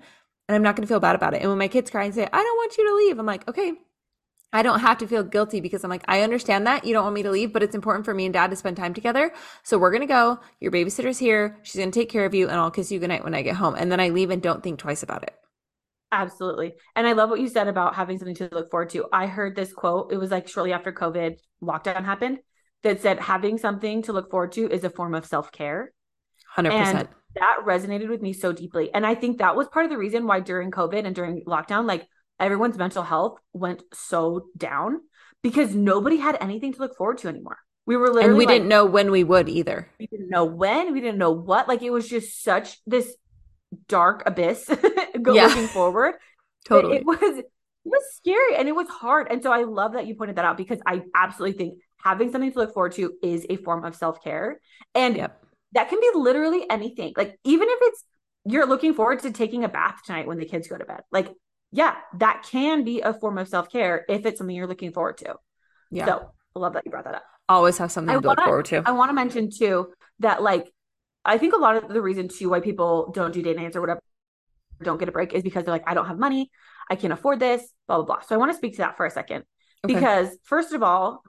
and 0.47 0.55
I'm 0.55 0.61
not 0.61 0.75
going 0.75 0.85
to 0.85 0.91
feel 0.91 0.99
bad 0.99 1.15
about 1.15 1.33
it. 1.33 1.41
And 1.41 1.49
when 1.49 1.57
my 1.57 1.67
kids 1.67 1.89
cry 1.89 2.05
and 2.05 2.13
say, 2.13 2.27
I 2.31 2.43
don't 2.43 2.57
want 2.57 2.77
you 2.77 2.87
to 2.89 2.95
leave, 2.95 3.19
I'm 3.19 3.25
like, 3.25 3.47
okay, 3.47 3.73
I 4.53 4.61
don't 4.61 4.79
have 4.79 4.99
to 4.99 5.07
feel 5.07 5.23
guilty 5.23 5.59
because 5.59 5.83
I'm 5.83 5.89
like, 5.89 6.05
I 6.07 6.21
understand 6.21 6.67
that 6.67 6.85
you 6.85 6.93
don't 6.93 7.03
want 7.03 7.15
me 7.15 7.23
to 7.23 7.31
leave, 7.31 7.51
but 7.51 7.63
it's 7.63 7.75
important 7.75 8.05
for 8.05 8.13
me 8.13 8.25
and 8.25 8.33
dad 8.33 8.51
to 8.51 8.55
spend 8.55 8.77
time 8.77 8.93
together. 8.93 9.33
So 9.63 9.79
we're 9.79 9.91
going 9.91 10.01
to 10.01 10.07
go. 10.07 10.39
Your 10.59 10.71
babysitter's 10.71 11.17
here. 11.17 11.57
She's 11.63 11.75
going 11.75 11.91
to 11.91 11.99
take 11.99 12.09
care 12.09 12.25
of 12.25 12.35
you 12.35 12.47
and 12.47 12.57
I'll 12.57 12.71
kiss 12.71 12.91
you 12.91 12.99
goodnight 12.99 13.23
when 13.23 13.33
I 13.33 13.41
get 13.41 13.55
home. 13.55 13.75
And 13.75 13.91
then 13.91 13.99
I 13.99 14.09
leave 14.09 14.29
and 14.29 14.41
don't 14.41 14.61
think 14.61 14.79
twice 14.79 15.03
about 15.03 15.23
it. 15.23 15.33
Absolutely. 16.11 16.75
And 16.95 17.07
I 17.07 17.13
love 17.13 17.31
what 17.31 17.39
you 17.39 17.47
said 17.47 17.67
about 17.67 17.95
having 17.95 18.19
something 18.19 18.35
to 18.35 18.49
look 18.51 18.69
forward 18.69 18.91
to. 18.91 19.07
I 19.11 19.25
heard 19.25 19.55
this 19.55 19.73
quote. 19.73 20.13
It 20.13 20.17
was 20.17 20.29
like 20.29 20.47
shortly 20.47 20.71
after 20.71 20.91
COVID 20.91 21.37
lockdown 21.63 22.05
happened 22.05 22.37
that 22.83 23.01
said 23.01 23.19
having 23.19 23.57
something 23.57 24.03
to 24.03 24.13
look 24.13 24.29
forward 24.29 24.51
to 24.51 24.69
is 24.69 24.83
a 24.83 24.91
form 24.91 25.15
of 25.15 25.25
self-care. 25.25 25.91
100%. 26.55 26.71
And 26.71 27.07
that 27.35 27.57
resonated 27.65 28.09
with 28.09 28.21
me 28.21 28.31
so 28.31 28.51
deeply. 28.51 28.93
And 28.93 29.07
I 29.07 29.15
think 29.15 29.39
that 29.39 29.55
was 29.55 29.67
part 29.69 29.85
of 29.85 29.89
the 29.89 29.97
reason 29.97 30.27
why 30.27 30.39
during 30.39 30.69
COVID 30.69 31.03
and 31.03 31.15
during 31.15 31.43
lockdown, 31.45 31.87
like 31.87 32.05
everyone's 32.43 32.77
mental 32.77 33.03
health 33.03 33.39
went 33.53 33.83
so 33.93 34.47
down 34.57 35.01
because 35.41 35.75
nobody 35.75 36.17
had 36.17 36.37
anything 36.41 36.73
to 36.73 36.79
look 36.79 36.95
forward 36.95 37.17
to 37.19 37.27
anymore. 37.27 37.57
We 37.85 37.97
were 37.97 38.07
literally 38.07 38.25
And 38.25 38.37
we 38.37 38.45
like, 38.45 38.55
didn't 38.55 38.69
know 38.69 38.85
when 38.85 39.11
we 39.11 39.23
would 39.23 39.49
either. 39.49 39.89
We 39.99 40.07
didn't 40.07 40.29
know 40.29 40.45
when, 40.45 40.93
we 40.93 41.01
didn't 41.01 41.17
know 41.17 41.31
what. 41.31 41.67
Like 41.67 41.81
it 41.81 41.89
was 41.89 42.07
just 42.07 42.43
such 42.43 42.79
this 42.85 43.15
dark 43.87 44.23
abyss 44.25 44.69
go 45.21 45.33
yeah. 45.33 45.47
looking 45.47 45.67
forward. 45.67 46.15
totally. 46.65 46.97
It 46.97 47.05
was 47.05 47.39
it 47.39 47.89
was 47.89 48.03
scary 48.15 48.55
and 48.55 48.69
it 48.69 48.75
was 48.75 48.87
hard. 48.87 49.27
And 49.29 49.43
so 49.43 49.51
I 49.51 49.63
love 49.63 49.93
that 49.93 50.07
you 50.07 50.15
pointed 50.15 50.37
that 50.37 50.45
out 50.45 50.57
because 50.57 50.79
I 50.85 51.01
absolutely 51.13 51.57
think 51.57 51.79
having 52.01 52.31
something 52.31 52.51
to 52.51 52.59
look 52.59 52.73
forward 52.73 52.93
to 52.93 53.13
is 53.21 53.45
a 53.49 53.57
form 53.57 53.83
of 53.83 53.95
self-care. 53.95 54.59
And 54.95 55.17
yep. 55.17 55.43
that 55.73 55.89
can 55.89 55.99
be 55.99 56.09
literally 56.15 56.65
anything. 56.69 57.13
Like 57.17 57.37
even 57.43 57.67
if 57.69 57.79
it's 57.81 58.05
you're 58.45 58.65
looking 58.65 58.93
forward 58.93 59.19
to 59.21 59.31
taking 59.31 59.63
a 59.63 59.69
bath 59.69 60.01
tonight 60.05 60.27
when 60.27 60.37
the 60.37 60.45
kids 60.45 60.67
go 60.67 60.77
to 60.77 60.85
bed. 60.85 61.01
Like, 61.11 61.29
yeah, 61.73 61.95
that 62.19 62.47
can 62.49 62.83
be 62.83 63.01
a 63.01 63.15
form 63.15 63.39
of 63.39 63.47
self-care 63.47 64.05
if 64.07 64.27
it's 64.27 64.37
something 64.37 64.55
you're 64.55 64.67
looking 64.67 64.91
forward 64.91 65.17
to. 65.17 65.35
Yeah. 65.89 66.05
So 66.05 66.29
I 66.55 66.59
love 66.59 66.73
that 66.73 66.83
you 66.85 66.91
brought 66.91 67.05
that 67.05 67.15
up. 67.15 67.23
Always 67.49 67.79
have 67.79 67.91
something 67.91 68.15
I 68.15 68.19
to 68.19 68.27
wanna, 68.27 68.41
look 68.41 68.47
forward 68.47 68.65
to. 68.65 68.83
I 68.85 68.91
want 68.91 69.09
to 69.09 69.13
mention 69.13 69.49
too 69.49 69.91
that 70.19 70.43
like 70.43 70.71
I 71.25 71.39
think 71.39 71.55
a 71.55 71.57
lot 71.57 71.75
of 71.75 71.89
the 71.89 72.01
reason 72.01 72.27
too 72.27 72.49
why 72.51 72.59
people 72.59 73.11
don't 73.11 73.33
do 73.33 73.41
date 73.41 73.57
nights 73.57 73.75
or 73.75 73.81
whatever 73.81 74.01
don't 74.83 74.99
get 74.99 75.09
a 75.09 75.11
break 75.11 75.33
is 75.33 75.41
because 75.41 75.65
they're 75.65 75.73
like, 75.73 75.87
I 75.87 75.95
don't 75.95 76.05
have 76.05 76.19
money, 76.19 76.51
I 76.91 76.95
can't 76.95 77.11
afford 77.11 77.39
this, 77.39 77.67
blah 77.87 77.97
blah 77.97 78.05
blah. 78.05 78.21
So 78.21 78.35
I 78.35 78.37
want 78.37 78.51
to 78.51 78.57
speak 78.57 78.73
to 78.73 78.83
that 78.83 78.95
for 78.95 79.07
a 79.07 79.11
second. 79.11 79.43
Okay. 79.83 79.95
Because 79.95 80.37
first 80.43 80.73
of 80.73 80.83
all, 80.83 81.23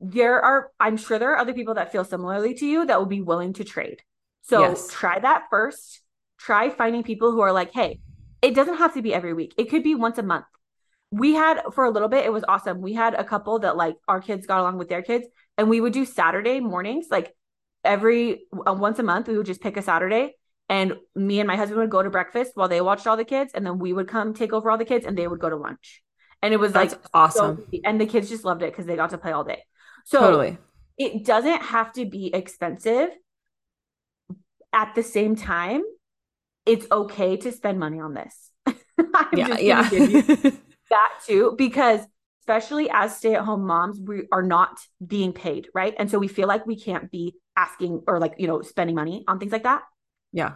there 0.00 0.42
are 0.42 0.72
I'm 0.80 0.96
sure 0.96 1.20
there 1.20 1.32
are 1.34 1.38
other 1.38 1.54
people 1.54 1.74
that 1.74 1.92
feel 1.92 2.04
similarly 2.04 2.54
to 2.54 2.66
you 2.66 2.86
that 2.86 2.98
will 2.98 3.06
be 3.06 3.22
willing 3.22 3.52
to 3.52 3.62
trade. 3.64 4.02
So 4.42 4.62
yes. 4.62 4.88
try 4.90 5.20
that 5.20 5.44
first. 5.48 6.00
Try 6.38 6.70
finding 6.70 7.04
people 7.04 7.30
who 7.30 7.40
are 7.40 7.52
like, 7.52 7.72
hey, 7.72 8.00
it 8.42 8.54
doesn't 8.54 8.76
have 8.76 8.94
to 8.94 9.02
be 9.02 9.14
every 9.14 9.32
week. 9.32 9.54
It 9.56 9.70
could 9.70 9.82
be 9.82 9.94
once 9.94 10.18
a 10.18 10.22
month. 10.22 10.46
We 11.10 11.34
had 11.34 11.60
for 11.74 11.84
a 11.84 11.90
little 11.90 12.08
bit, 12.08 12.24
it 12.24 12.32
was 12.32 12.44
awesome. 12.46 12.80
We 12.80 12.94
had 12.94 13.14
a 13.14 13.24
couple 13.24 13.60
that 13.60 13.76
like 13.76 13.96
our 14.08 14.20
kids 14.20 14.46
got 14.46 14.60
along 14.60 14.78
with 14.78 14.88
their 14.88 15.02
kids, 15.02 15.26
and 15.56 15.68
we 15.68 15.80
would 15.80 15.92
do 15.92 16.04
Saturday 16.04 16.60
mornings, 16.60 17.06
like 17.10 17.34
every 17.84 18.42
uh, 18.66 18.74
once 18.74 18.98
a 18.98 19.02
month 19.02 19.28
we 19.28 19.36
would 19.36 19.46
just 19.46 19.60
pick 19.60 19.76
a 19.76 19.82
saturday 19.82 20.34
and 20.68 20.94
me 21.14 21.40
and 21.40 21.46
my 21.46 21.56
husband 21.56 21.80
would 21.80 21.90
go 21.90 22.02
to 22.02 22.10
breakfast 22.10 22.52
while 22.54 22.68
they 22.68 22.80
watched 22.80 23.06
all 23.06 23.16
the 23.16 23.24
kids 23.24 23.52
and 23.54 23.66
then 23.66 23.78
we 23.78 23.92
would 23.92 24.08
come 24.08 24.34
take 24.34 24.52
over 24.52 24.70
all 24.70 24.78
the 24.78 24.84
kids 24.84 25.04
and 25.04 25.18
they 25.18 25.26
would 25.26 25.40
go 25.40 25.50
to 25.50 25.56
lunch 25.56 26.02
and 26.42 26.54
it 26.54 26.58
was 26.58 26.72
That's 26.72 26.94
like 26.94 27.02
awesome 27.12 27.64
so, 27.70 27.78
and 27.84 28.00
the 28.00 28.06
kids 28.06 28.28
just 28.28 28.44
loved 28.44 28.62
it 28.62 28.70
because 28.70 28.86
they 28.86 28.96
got 28.96 29.10
to 29.10 29.18
play 29.18 29.32
all 29.32 29.44
day 29.44 29.64
so 30.04 30.20
totally 30.20 30.58
it 30.98 31.24
doesn't 31.24 31.62
have 31.62 31.92
to 31.94 32.04
be 32.04 32.32
expensive 32.32 33.08
at 34.72 34.94
the 34.94 35.02
same 35.02 35.34
time 35.36 35.82
it's 36.66 36.86
okay 36.90 37.36
to 37.36 37.52
spend 37.52 37.78
money 37.78 38.00
on 38.00 38.14
this 38.14 38.50
yeah 39.34 39.58
yeah 39.58 39.88
that 40.90 41.10
too 41.26 41.54
because 41.56 42.00
especially 42.42 42.90
as 42.90 43.16
stay 43.16 43.34
at 43.36 43.44
home 43.44 43.64
moms, 43.64 44.00
we 44.00 44.26
are 44.32 44.42
not 44.42 44.80
being 45.06 45.32
paid, 45.32 45.68
right? 45.74 45.94
And 45.96 46.10
so 46.10 46.18
we 46.18 46.26
feel 46.26 46.48
like 46.48 46.66
we 46.66 46.78
can't 46.78 47.08
be 47.10 47.36
asking 47.56 48.02
or 48.08 48.18
like, 48.18 48.34
you 48.38 48.48
know, 48.48 48.62
spending 48.62 48.96
money 48.96 49.24
on 49.28 49.38
things 49.38 49.52
like 49.52 49.62
that. 49.62 49.82
Yeah. 50.32 50.54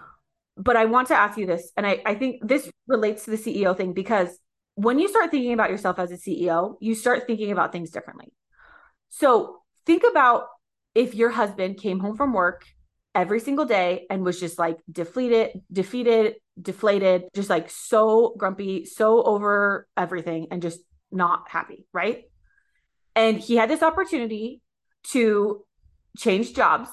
But 0.57 0.77
I 0.77 0.87
want 0.87 1.09
to 1.09 1.15
ask 1.15 1.39
you 1.39 1.47
this, 1.47 1.71
and 1.77 1.87
I, 1.87 2.03
I 2.05 2.15
think 2.17 2.47
this 2.47 2.69
relates 2.89 3.25
to 3.27 3.31
the 3.31 3.37
CEO 3.37 3.77
thing 3.77 3.93
because 3.93 4.37
when 4.75 4.99
you 4.99 5.07
start 5.07 5.31
thinking 5.31 5.53
about 5.53 5.71
yourself 5.71 5.99
as 6.01 6.11
a 6.11 6.17
CEO, 6.17 6.75
you 6.81 6.95
start 6.97 7.27
thinking 7.27 7.53
about 7.53 7.71
things 7.71 7.91
differently. 7.91 8.33
So 9.11 9.59
think 9.85 10.03
about 10.11 10.49
if 10.95 11.15
your 11.15 11.31
husband 11.31 11.77
came 11.77 12.01
home 12.01 12.17
from 12.17 12.33
work 12.33 12.65
every 13.17 13.41
single 13.41 13.65
day 13.65 14.07
and 14.11 14.23
was 14.23 14.39
just 14.39 14.59
like 14.59 14.79
defeated, 14.93 15.63
defeated, 15.73 16.35
deflated, 16.61 17.25
just 17.35 17.49
like 17.49 17.71
so 17.71 18.35
grumpy, 18.37 18.85
so 18.85 19.23
over 19.23 19.89
everything, 19.97 20.49
and 20.51 20.61
just 20.61 20.81
not 21.11 21.49
happy, 21.49 21.87
right? 21.95 22.25
And 23.17 23.39
he 23.39 23.57
had 23.57 23.71
this 23.71 23.83
opportunity 23.83 24.61
to 25.13 25.65
change 26.19 26.55
jobs, 26.55 26.91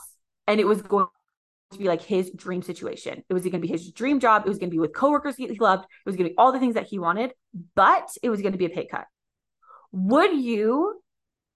and 0.47 0.62
it 0.62 0.65
was 0.65 0.81
going 0.81 1.07
to 1.71 1.77
be 1.77 1.86
like 1.86 2.01
his 2.01 2.31
dream 2.31 2.62
situation. 2.62 3.23
It 3.27 3.33
was 3.33 3.43
going 3.43 3.53
to 3.53 3.59
be 3.59 3.67
his 3.67 3.91
dream 3.91 4.21
job. 4.21 4.43
It 4.45 4.49
was 4.49 4.59
going 4.59 4.69
to 4.69 4.73
be 4.73 4.79
with 4.79 4.93
coworkers 4.93 5.36
he 5.36 5.47
loved. 5.59 5.83
It 5.83 6.09
was 6.09 6.15
going 6.15 6.29
to 6.29 6.33
be 6.33 6.38
all 6.38 6.53
the 6.53 6.59
things 6.59 6.75
that 6.75 6.88
he 6.88 6.99
wanted, 6.99 7.33
but 7.75 8.09
it 8.23 8.29
was 8.29 8.41
going 8.41 8.53
to 8.53 8.57
be 8.57 8.65
a 8.65 8.69
pay 8.69 8.86
cut. 8.86 9.05
Would 9.91 10.38
you 10.38 11.01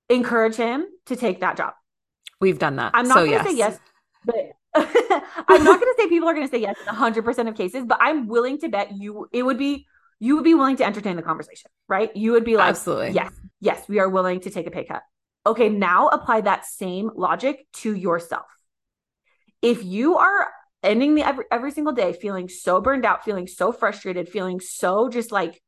encourage 0.10 0.56
him 0.56 0.86
to 1.06 1.15
take 1.15 1.39
that 1.39 1.56
job? 1.56 1.73
We've 2.41 2.60
done 2.60 2.75
that. 2.75 2.91
I'm 2.93 3.08
not 3.08 3.15
so 3.15 3.25
going 3.25 3.30
to 3.30 3.36
yes. 3.36 3.45
say 3.47 3.58
yes, 3.58 3.80
but 4.28 4.36
I'm 4.76 5.63
not 5.63 5.80
going 5.80 5.94
to 5.94 5.96
say 5.98 6.08
people 6.08 6.30
are 6.30 6.34
going 6.34 6.46
to 6.46 6.52
say 6.52 6.62
yes 6.62 6.76
in 6.80 6.94
100% 6.94 7.48
of 7.48 7.56
cases, 7.56 7.86
but 7.86 7.98
I'm 8.00 8.28
willing 8.28 8.60
to 8.60 8.70
bet 8.70 8.96
you 8.96 9.28
it 9.32 9.44
would 9.44 9.58
be 9.58 9.88
you 10.20 10.36
would 10.36 10.44
be 10.44 10.56
willing 10.56 10.78
to 10.78 10.84
entertain 10.84 11.16
the 11.16 11.22
conversation, 11.22 11.70
right? 11.88 12.16
You 12.16 12.32
would 12.32 12.44
be 12.44 12.58
like, 12.58 12.70
absolutely. 12.70 13.12
Yes, 13.12 13.32
yes, 13.60 13.88
we 13.88 14.00
are 14.00 14.10
willing 14.10 14.40
to 14.42 14.50
take 14.50 14.66
a 14.68 14.72
pay 14.72 14.84
cut. 14.84 15.04
Okay, 15.46 15.70
now 15.70 16.08
apply 16.08 16.42
that 16.42 16.66
same 16.66 17.12
logic 17.16 17.66
to 17.78 17.96
yourself. 17.96 18.46
If 19.62 19.84
you 19.84 20.18
are 20.18 20.48
ending 20.84 21.16
the 21.16 21.24
every, 21.24 21.46
every 21.52 21.72
single 21.72 21.94
day 21.94 22.13
feeling 22.13 22.50
so 22.50 22.82
burned 22.82 23.06
out, 23.06 23.24
feeling 23.24 23.48
so 23.48 23.72
frustrated, 23.72 24.28
feeling 24.28 24.60
so 24.60 25.10
just 25.10 25.32
like 25.32 25.62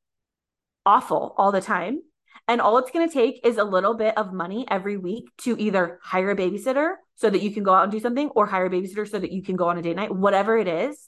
awful 0.85 1.33
all 1.37 1.51
the 1.51 1.61
time, 1.61 2.01
and 2.49 2.59
all 2.59 2.77
it's 2.79 2.91
going 2.91 3.07
to 3.07 3.13
take 3.13 3.39
is 3.45 3.57
a 3.57 3.63
little 3.63 3.93
bit 3.93 4.17
of 4.17 4.33
money 4.33 4.65
every 4.69 4.97
week 4.97 5.29
to 5.37 5.55
either 5.57 5.99
hire 6.03 6.31
a 6.31 6.35
babysitter 6.35 6.95
so 7.15 7.29
that 7.29 7.41
you 7.41 7.51
can 7.51 7.63
go 7.63 7.73
out 7.73 7.83
and 7.83 7.91
do 7.93 7.99
something 8.01 8.29
or 8.35 8.45
hire 8.45 8.65
a 8.65 8.69
babysitter 8.69 9.09
so 9.09 9.19
that 9.19 9.31
you 9.31 9.41
can 9.41 9.55
go 9.55 9.69
on 9.69 9.77
a 9.77 9.81
date 9.81 9.95
night, 9.95 10.13
whatever 10.13 10.57
it 10.57 10.67
is 10.67 11.07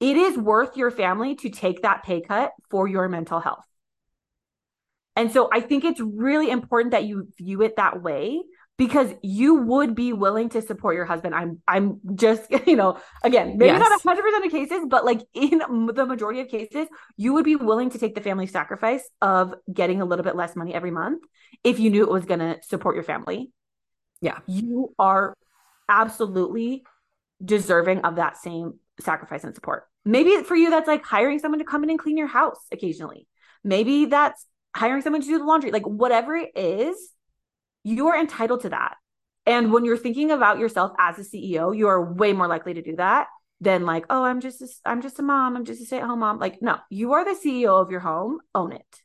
it 0.00 0.16
is 0.16 0.36
worth 0.36 0.76
your 0.76 0.90
family 0.90 1.34
to 1.36 1.50
take 1.50 1.82
that 1.82 2.04
pay 2.04 2.20
cut 2.20 2.52
for 2.70 2.86
your 2.86 3.08
mental 3.08 3.40
health. 3.40 3.64
And 5.16 5.32
so 5.32 5.48
I 5.52 5.60
think 5.60 5.84
it's 5.84 6.00
really 6.00 6.50
important 6.50 6.92
that 6.92 7.04
you 7.04 7.28
view 7.36 7.62
it 7.62 7.76
that 7.76 8.02
way 8.02 8.42
because 8.78 9.12
you 9.22 9.56
would 9.56 9.96
be 9.96 10.12
willing 10.12 10.48
to 10.50 10.62
support 10.62 10.94
your 10.94 11.04
husband. 11.04 11.34
I'm 11.34 11.60
I'm 11.66 12.00
just, 12.14 12.50
you 12.66 12.76
know, 12.76 12.98
again, 13.22 13.58
maybe 13.58 13.76
yes. 13.76 14.04
not 14.04 14.16
100% 14.16 14.46
of 14.46 14.52
cases, 14.52 14.86
but 14.88 15.04
like 15.04 15.20
in 15.34 15.58
the 15.58 16.06
majority 16.06 16.40
of 16.40 16.48
cases, 16.48 16.88
you 17.16 17.34
would 17.34 17.44
be 17.44 17.56
willing 17.56 17.90
to 17.90 17.98
take 17.98 18.14
the 18.14 18.20
family 18.20 18.46
sacrifice 18.46 19.06
of 19.20 19.54
getting 19.70 20.00
a 20.00 20.04
little 20.04 20.24
bit 20.24 20.36
less 20.36 20.56
money 20.56 20.72
every 20.72 20.92
month 20.92 21.24
if 21.64 21.80
you 21.80 21.90
knew 21.90 22.04
it 22.04 22.10
was 22.10 22.24
going 22.24 22.40
to 22.40 22.56
support 22.62 22.94
your 22.94 23.04
family. 23.04 23.50
Yeah. 24.20 24.38
You 24.46 24.94
are 24.98 25.36
absolutely 25.88 26.84
deserving 27.44 28.00
of 28.00 28.16
that 28.16 28.36
same 28.36 28.78
sacrifice 29.00 29.44
and 29.44 29.54
support. 29.54 29.84
Maybe 30.04 30.42
for 30.44 30.56
you, 30.56 30.70
that's 30.70 30.88
like 30.88 31.04
hiring 31.04 31.40
someone 31.40 31.58
to 31.58 31.64
come 31.64 31.82
in 31.82 31.90
and 31.90 31.98
clean 31.98 32.16
your 32.16 32.26
house 32.28 32.58
occasionally. 32.72 33.26
Maybe 33.64 34.06
that's 34.06 34.46
hiring 34.74 35.02
someone 35.02 35.22
to 35.22 35.26
do 35.26 35.38
the 35.38 35.44
laundry, 35.44 35.70
like 35.70 35.86
whatever 35.86 36.36
it 36.36 36.50
is, 36.56 37.10
you 37.84 38.08
are 38.08 38.18
entitled 38.18 38.62
to 38.62 38.70
that. 38.70 38.96
And 39.46 39.72
when 39.72 39.84
you're 39.84 39.96
thinking 39.96 40.30
about 40.30 40.58
yourself 40.58 40.92
as 40.98 41.18
a 41.18 41.22
CEO, 41.22 41.76
you 41.76 41.88
are 41.88 42.12
way 42.12 42.32
more 42.32 42.48
likely 42.48 42.74
to 42.74 42.82
do 42.82 42.96
that 42.96 43.28
than 43.60 43.86
like, 43.86 44.04
oh, 44.10 44.24
I'm 44.24 44.40
just 44.40 44.60
a, 44.60 44.68
I'm 44.84 45.00
just 45.00 45.18
a 45.18 45.22
mom, 45.22 45.56
I'm 45.56 45.64
just 45.64 45.80
a 45.80 45.86
stay-at-home 45.86 46.20
mom. 46.20 46.38
Like, 46.38 46.60
no, 46.60 46.78
you 46.90 47.12
are 47.12 47.24
the 47.24 47.38
CEO 47.38 47.80
of 47.82 47.90
your 47.90 48.00
home. 48.00 48.40
Own 48.54 48.72
it. 48.72 49.02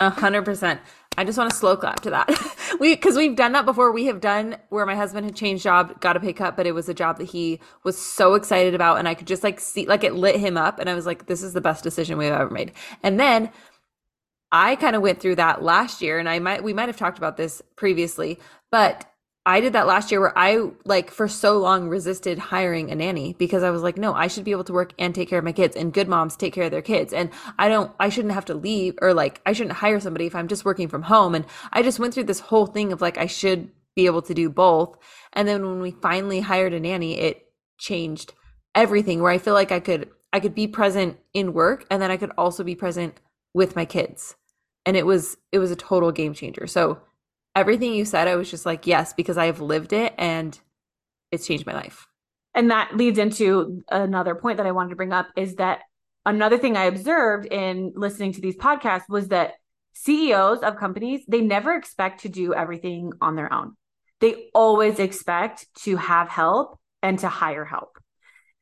A 0.00 0.10
hundred 0.10 0.44
percent. 0.44 0.80
I 1.18 1.24
just 1.24 1.36
want 1.36 1.50
to 1.50 1.56
slow 1.56 1.76
clap 1.76 2.00
to 2.00 2.10
that. 2.10 2.30
we 2.80 2.94
because 2.94 3.16
we've 3.16 3.34
done 3.34 3.52
that 3.52 3.66
before. 3.66 3.92
We 3.92 4.06
have 4.06 4.20
done 4.20 4.56
where 4.68 4.86
my 4.86 4.94
husband 4.94 5.26
had 5.26 5.34
changed 5.34 5.64
job, 5.64 6.00
got 6.00 6.16
a 6.16 6.20
pay 6.20 6.32
cut, 6.32 6.56
but 6.56 6.66
it 6.66 6.72
was 6.72 6.88
a 6.88 6.94
job 6.94 7.18
that 7.18 7.24
he 7.24 7.60
was 7.82 7.98
so 8.00 8.34
excited 8.34 8.74
about, 8.74 8.98
and 8.98 9.08
I 9.08 9.14
could 9.14 9.26
just 9.26 9.42
like 9.42 9.58
see 9.58 9.86
like 9.86 10.04
it 10.04 10.14
lit 10.14 10.36
him 10.36 10.56
up, 10.56 10.78
and 10.78 10.88
I 10.88 10.94
was 10.94 11.06
like, 11.06 11.26
this 11.26 11.42
is 11.42 11.52
the 11.52 11.60
best 11.60 11.82
decision 11.82 12.16
we've 12.16 12.32
ever 12.32 12.50
made. 12.50 12.72
And 13.02 13.18
then 13.18 13.50
I 14.52 14.76
kind 14.76 14.96
of 14.96 15.02
went 15.02 15.20
through 15.20 15.36
that 15.36 15.62
last 15.62 16.02
year 16.02 16.18
and 16.18 16.28
I 16.28 16.38
might 16.38 16.64
we 16.64 16.72
might 16.72 16.88
have 16.88 16.96
talked 16.96 17.18
about 17.18 17.36
this 17.36 17.62
previously, 17.76 18.38
but 18.70 19.06
I 19.46 19.60
did 19.60 19.72
that 19.72 19.86
last 19.86 20.10
year 20.10 20.20
where 20.20 20.38
I 20.38 20.70
like 20.84 21.10
for 21.10 21.26
so 21.26 21.58
long 21.58 21.88
resisted 21.88 22.38
hiring 22.38 22.90
a 22.90 22.94
nanny 22.94 23.32
because 23.38 23.62
I 23.62 23.70
was 23.70 23.82
like, 23.82 23.96
no, 23.96 24.12
I 24.12 24.26
should 24.26 24.44
be 24.44 24.50
able 24.50 24.64
to 24.64 24.72
work 24.72 24.92
and 24.98 25.14
take 25.14 25.30
care 25.30 25.38
of 25.38 25.44
my 25.44 25.52
kids 25.52 25.76
and 25.76 25.94
good 25.94 26.08
moms 26.08 26.36
take 26.36 26.52
care 26.52 26.64
of 26.64 26.70
their 26.70 26.82
kids. 26.82 27.12
And 27.12 27.30
I 27.58 27.68
don't 27.68 27.92
I 27.98 28.10
shouldn't 28.10 28.34
have 28.34 28.44
to 28.46 28.54
leave 28.54 28.98
or 29.00 29.14
like 29.14 29.40
I 29.46 29.52
shouldn't 29.52 29.76
hire 29.76 30.00
somebody 30.00 30.26
if 30.26 30.34
I'm 30.34 30.48
just 30.48 30.64
working 30.64 30.88
from 30.88 31.02
home. 31.02 31.34
And 31.34 31.46
I 31.72 31.82
just 31.82 31.98
went 31.98 32.12
through 32.12 32.24
this 32.24 32.40
whole 32.40 32.66
thing 32.66 32.92
of 32.92 33.00
like 33.00 33.18
I 33.18 33.26
should 33.26 33.70
be 33.94 34.06
able 34.06 34.22
to 34.22 34.34
do 34.34 34.50
both. 34.50 34.98
And 35.32 35.46
then 35.46 35.64
when 35.64 35.80
we 35.80 35.92
finally 35.92 36.40
hired 36.40 36.74
a 36.74 36.80
nanny, 36.80 37.18
it 37.18 37.46
changed 37.78 38.34
everything 38.74 39.22
where 39.22 39.32
I 39.32 39.38
feel 39.38 39.54
like 39.54 39.72
I 39.72 39.80
could 39.80 40.10
I 40.32 40.40
could 40.40 40.54
be 40.54 40.66
present 40.66 41.18
in 41.34 41.52
work 41.52 41.86
and 41.90 42.02
then 42.02 42.10
I 42.10 42.16
could 42.16 42.32
also 42.36 42.62
be 42.62 42.74
present 42.74 43.20
with 43.54 43.74
my 43.74 43.84
kids 43.84 44.36
and 44.90 44.96
it 44.96 45.06
was 45.06 45.36
it 45.52 45.60
was 45.60 45.70
a 45.70 45.76
total 45.76 46.10
game 46.10 46.34
changer. 46.34 46.66
So 46.66 46.98
everything 47.54 47.94
you 47.94 48.04
said 48.04 48.26
i 48.26 48.34
was 48.34 48.50
just 48.50 48.66
like 48.66 48.88
yes 48.88 49.12
because 49.12 49.36
i 49.38 49.46
have 49.46 49.60
lived 49.60 49.92
it 49.92 50.12
and 50.18 50.58
it's 51.30 51.46
changed 51.46 51.64
my 51.64 51.72
life. 51.72 52.08
And 52.56 52.72
that 52.72 52.96
leads 52.96 53.16
into 53.16 53.84
another 53.88 54.34
point 54.34 54.56
that 54.56 54.66
i 54.66 54.72
wanted 54.72 54.90
to 54.90 54.96
bring 54.96 55.12
up 55.12 55.28
is 55.36 55.54
that 55.56 55.82
another 56.26 56.58
thing 56.58 56.76
i 56.76 56.86
observed 56.86 57.46
in 57.46 57.92
listening 57.94 58.32
to 58.32 58.40
these 58.40 58.56
podcasts 58.56 59.08
was 59.08 59.28
that 59.28 59.52
ceos 59.92 60.58
of 60.58 60.76
companies 60.76 61.22
they 61.28 61.40
never 61.40 61.76
expect 61.76 62.22
to 62.22 62.28
do 62.28 62.52
everything 62.52 63.12
on 63.20 63.36
their 63.36 63.52
own. 63.52 63.76
They 64.18 64.48
always 64.52 64.98
expect 64.98 65.66
to 65.84 65.96
have 65.98 66.28
help 66.28 66.80
and 67.00 67.16
to 67.20 67.28
hire 67.28 67.64
help. 67.64 67.96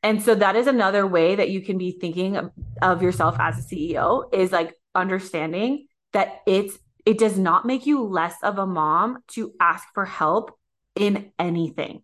And 0.03 0.23
so 0.23 0.35
that 0.35 0.57
is 0.57 0.67
another 0.67 1.07
way 1.07 1.37
that 1.37 1.49
you 1.49 1.63
can 1.63 1.79
be 1.79 1.93
thinking 1.99 2.37
of, 2.83 3.03
yourself 3.03 3.37
as 3.41 3.59
a 3.59 3.63
ceo 3.63 4.33
is 4.35 4.53
like 4.53 4.75
understanding 4.95 5.88
that 6.13 6.41
it's 6.47 6.79
it 7.07 7.19
does 7.19 7.39
not 7.39 7.65
make 7.65 7.87
you 7.87 8.03
less 8.05 8.35
of 8.43 8.59
a 8.59 8.67
mom 8.67 9.19
to 9.29 9.53
ask 9.61 9.87
for 9.95 10.05
help 10.05 10.59
in 10.95 11.33
anything. 11.39 12.03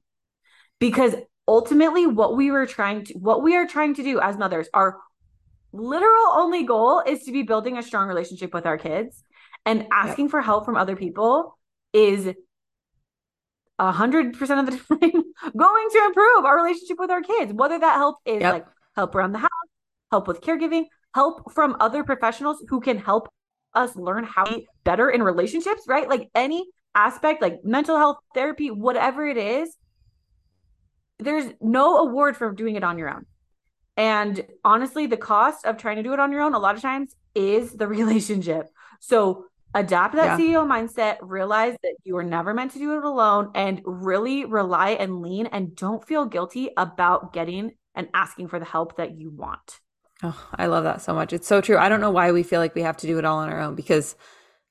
Because 0.80 1.14
ultimately 1.46 2.06
what 2.06 2.36
we 2.36 2.50
were 2.50 2.66
trying 2.66 3.04
to 3.04 3.14
what 3.14 3.42
we 3.42 3.56
are 3.56 3.66
trying 3.66 3.94
to 3.94 4.02
do 4.02 4.20
as 4.20 4.36
mothers 4.36 4.68
our 4.72 4.98
literal 5.72 6.26
only 6.34 6.64
goal 6.64 7.02
is 7.06 7.24
to 7.24 7.32
be 7.32 7.42
building 7.42 7.76
a 7.76 7.82
strong 7.82 8.08
relationship 8.08 8.54
with 8.54 8.64
our 8.64 8.78
kids 8.78 9.22
and 9.66 9.86
asking 9.92 10.26
yep. 10.26 10.30
for 10.30 10.40
help 10.40 10.64
from 10.64 10.76
other 10.76 10.96
people 10.96 11.58
is 11.92 12.32
a 13.78 13.92
hundred 13.92 14.38
percent 14.38 14.60
of 14.60 14.66
the 14.66 14.96
time 15.00 15.22
going 15.56 15.88
to 15.90 16.02
improve 16.06 16.44
our 16.44 16.56
relationship 16.56 16.98
with 16.98 17.10
our 17.10 17.22
kids 17.22 17.52
whether 17.52 17.78
that 17.78 17.96
help 17.96 18.16
is 18.24 18.40
yep. 18.40 18.52
like 18.52 18.66
help 18.96 19.14
around 19.14 19.32
the 19.32 19.38
house 19.38 19.50
help 20.10 20.26
with 20.28 20.40
caregiving 20.40 20.84
help 21.14 21.52
from 21.52 21.76
other 21.80 22.04
professionals 22.04 22.62
who 22.68 22.80
can 22.80 22.96
help 22.96 23.28
us 23.74 23.96
learn 23.96 24.24
how 24.24 24.44
to 24.44 24.56
be 24.56 24.68
better 24.84 25.10
in 25.10 25.22
relationships, 25.22 25.82
right? 25.86 26.08
Like 26.08 26.30
any 26.34 26.66
aspect, 26.94 27.42
like 27.42 27.64
mental 27.64 27.96
health, 27.96 28.18
therapy, 28.34 28.70
whatever 28.70 29.26
it 29.26 29.36
is, 29.36 29.76
there's 31.18 31.52
no 31.60 31.98
award 31.98 32.36
for 32.36 32.52
doing 32.52 32.76
it 32.76 32.84
on 32.84 32.98
your 32.98 33.08
own. 33.08 33.26
And 33.96 34.44
honestly, 34.64 35.06
the 35.06 35.16
cost 35.16 35.64
of 35.64 35.76
trying 35.76 35.96
to 35.96 36.02
do 36.02 36.12
it 36.12 36.20
on 36.20 36.32
your 36.32 36.42
own 36.42 36.54
a 36.54 36.58
lot 36.58 36.74
of 36.74 36.82
times 36.82 37.14
is 37.34 37.72
the 37.72 37.86
relationship. 37.88 38.68
So 39.00 39.46
adapt 39.74 40.14
that 40.14 40.38
yeah. 40.38 40.46
CEO 40.46 40.66
mindset, 40.66 41.18
realize 41.20 41.76
that 41.82 41.94
you 42.04 42.16
are 42.16 42.24
never 42.24 42.54
meant 42.54 42.72
to 42.72 42.78
do 42.78 42.96
it 42.96 43.04
alone, 43.04 43.50
and 43.54 43.80
really 43.84 44.44
rely 44.44 44.90
and 44.90 45.20
lean 45.20 45.46
and 45.46 45.74
don't 45.76 46.06
feel 46.06 46.26
guilty 46.26 46.70
about 46.76 47.32
getting 47.32 47.72
and 47.94 48.08
asking 48.14 48.48
for 48.48 48.58
the 48.58 48.64
help 48.64 48.96
that 48.96 49.18
you 49.18 49.30
want. 49.30 49.80
Oh, 50.22 50.48
I 50.54 50.66
love 50.66 50.84
that 50.84 51.02
so 51.02 51.14
much. 51.14 51.32
It's 51.32 51.46
so 51.46 51.60
true. 51.60 51.76
I 51.76 51.88
don't 51.88 52.00
know 52.00 52.10
why 52.10 52.32
we 52.32 52.42
feel 52.42 52.60
like 52.60 52.74
we 52.74 52.82
have 52.82 52.96
to 52.98 53.06
do 53.06 53.18
it 53.18 53.24
all 53.24 53.38
on 53.38 53.50
our 53.50 53.60
own 53.60 53.74
because, 53.74 54.16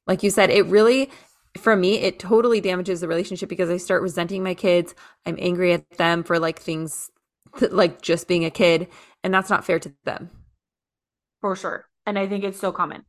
like 0.08 0.24
you 0.24 0.30
said, 0.30 0.50
it 0.50 0.66
really, 0.66 1.10
for 1.58 1.76
me, 1.76 2.00
it 2.00 2.18
totally 2.18 2.62
damages 2.62 3.02
the 3.02 3.08
relationship 3.08 3.50
because 3.50 3.70
I 3.70 3.78
start 3.78 4.02
resenting 4.02 4.44
my 4.44 4.54
kids. 4.54 4.96
I'm 5.26 5.38
angry 5.40 5.74
at 5.74 5.90
them 5.98 6.24
for 6.24 6.40
like 6.40 6.60
things 6.60 7.12
like 7.72 8.02
just 8.02 8.28
being 8.28 8.46
a 8.46 8.50
kid, 8.50 8.88
and 9.24 9.34
that's 9.34 9.50
not 9.50 9.66
fair 9.66 9.80
to 9.80 9.94
them. 10.06 10.30
For 11.42 11.56
sure. 11.56 11.86
And 12.06 12.18
I 12.18 12.28
think 12.28 12.44
it's 12.44 12.60
so 12.60 12.72
common. 12.72 13.04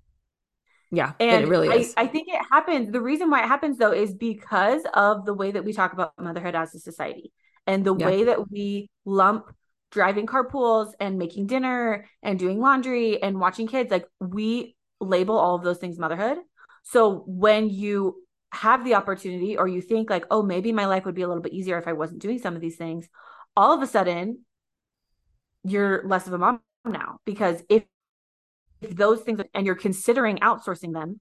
Yeah, 0.90 1.12
and 1.18 1.44
it 1.44 1.48
really 1.48 1.68
is. 1.68 1.94
I, 1.96 2.02
I 2.02 2.06
think 2.06 2.28
it 2.28 2.40
happens. 2.50 2.92
The 2.92 3.00
reason 3.00 3.30
why 3.30 3.42
it 3.42 3.48
happens 3.48 3.78
though 3.78 3.92
is 3.92 4.14
because 4.14 4.82
of 4.94 5.24
the 5.24 5.34
way 5.34 5.50
that 5.50 5.64
we 5.64 5.72
talk 5.72 5.92
about 5.92 6.12
motherhood 6.20 6.54
as 6.54 6.74
a 6.74 6.78
society 6.78 7.32
and 7.66 7.84
the 7.84 7.96
yeah. 7.96 8.06
way 8.06 8.24
that 8.24 8.50
we 8.50 8.90
lump 9.04 9.46
driving 9.94 10.26
carpools 10.26 10.92
and 10.98 11.18
making 11.18 11.46
dinner 11.46 12.06
and 12.22 12.38
doing 12.38 12.60
laundry 12.60 13.22
and 13.22 13.40
watching 13.40 13.68
kids 13.68 13.92
like 13.92 14.04
we 14.20 14.76
label 15.00 15.38
all 15.38 15.54
of 15.54 15.62
those 15.62 15.78
things 15.78 15.98
motherhood. 15.98 16.38
So 16.82 17.22
when 17.26 17.70
you 17.70 18.16
have 18.50 18.84
the 18.84 18.94
opportunity 18.94 19.56
or 19.56 19.66
you 19.66 19.80
think 19.80 20.10
like 20.10 20.24
oh 20.30 20.42
maybe 20.42 20.72
my 20.72 20.86
life 20.86 21.04
would 21.04 21.14
be 21.14 21.22
a 21.22 21.28
little 21.28 21.42
bit 21.42 21.52
easier 21.52 21.76
if 21.76 21.88
i 21.88 21.92
wasn't 21.92 22.22
doing 22.22 22.38
some 22.38 22.54
of 22.54 22.60
these 22.60 22.76
things 22.76 23.08
all 23.56 23.74
of 23.74 23.82
a 23.82 23.86
sudden 23.86 24.38
you're 25.64 26.04
less 26.06 26.28
of 26.28 26.34
a 26.34 26.38
mom 26.38 26.60
now 26.84 27.18
because 27.24 27.60
if, 27.68 27.82
if 28.80 28.94
those 28.94 29.22
things 29.22 29.40
and 29.54 29.66
you're 29.66 29.74
considering 29.74 30.36
outsourcing 30.36 30.92
them 30.92 31.18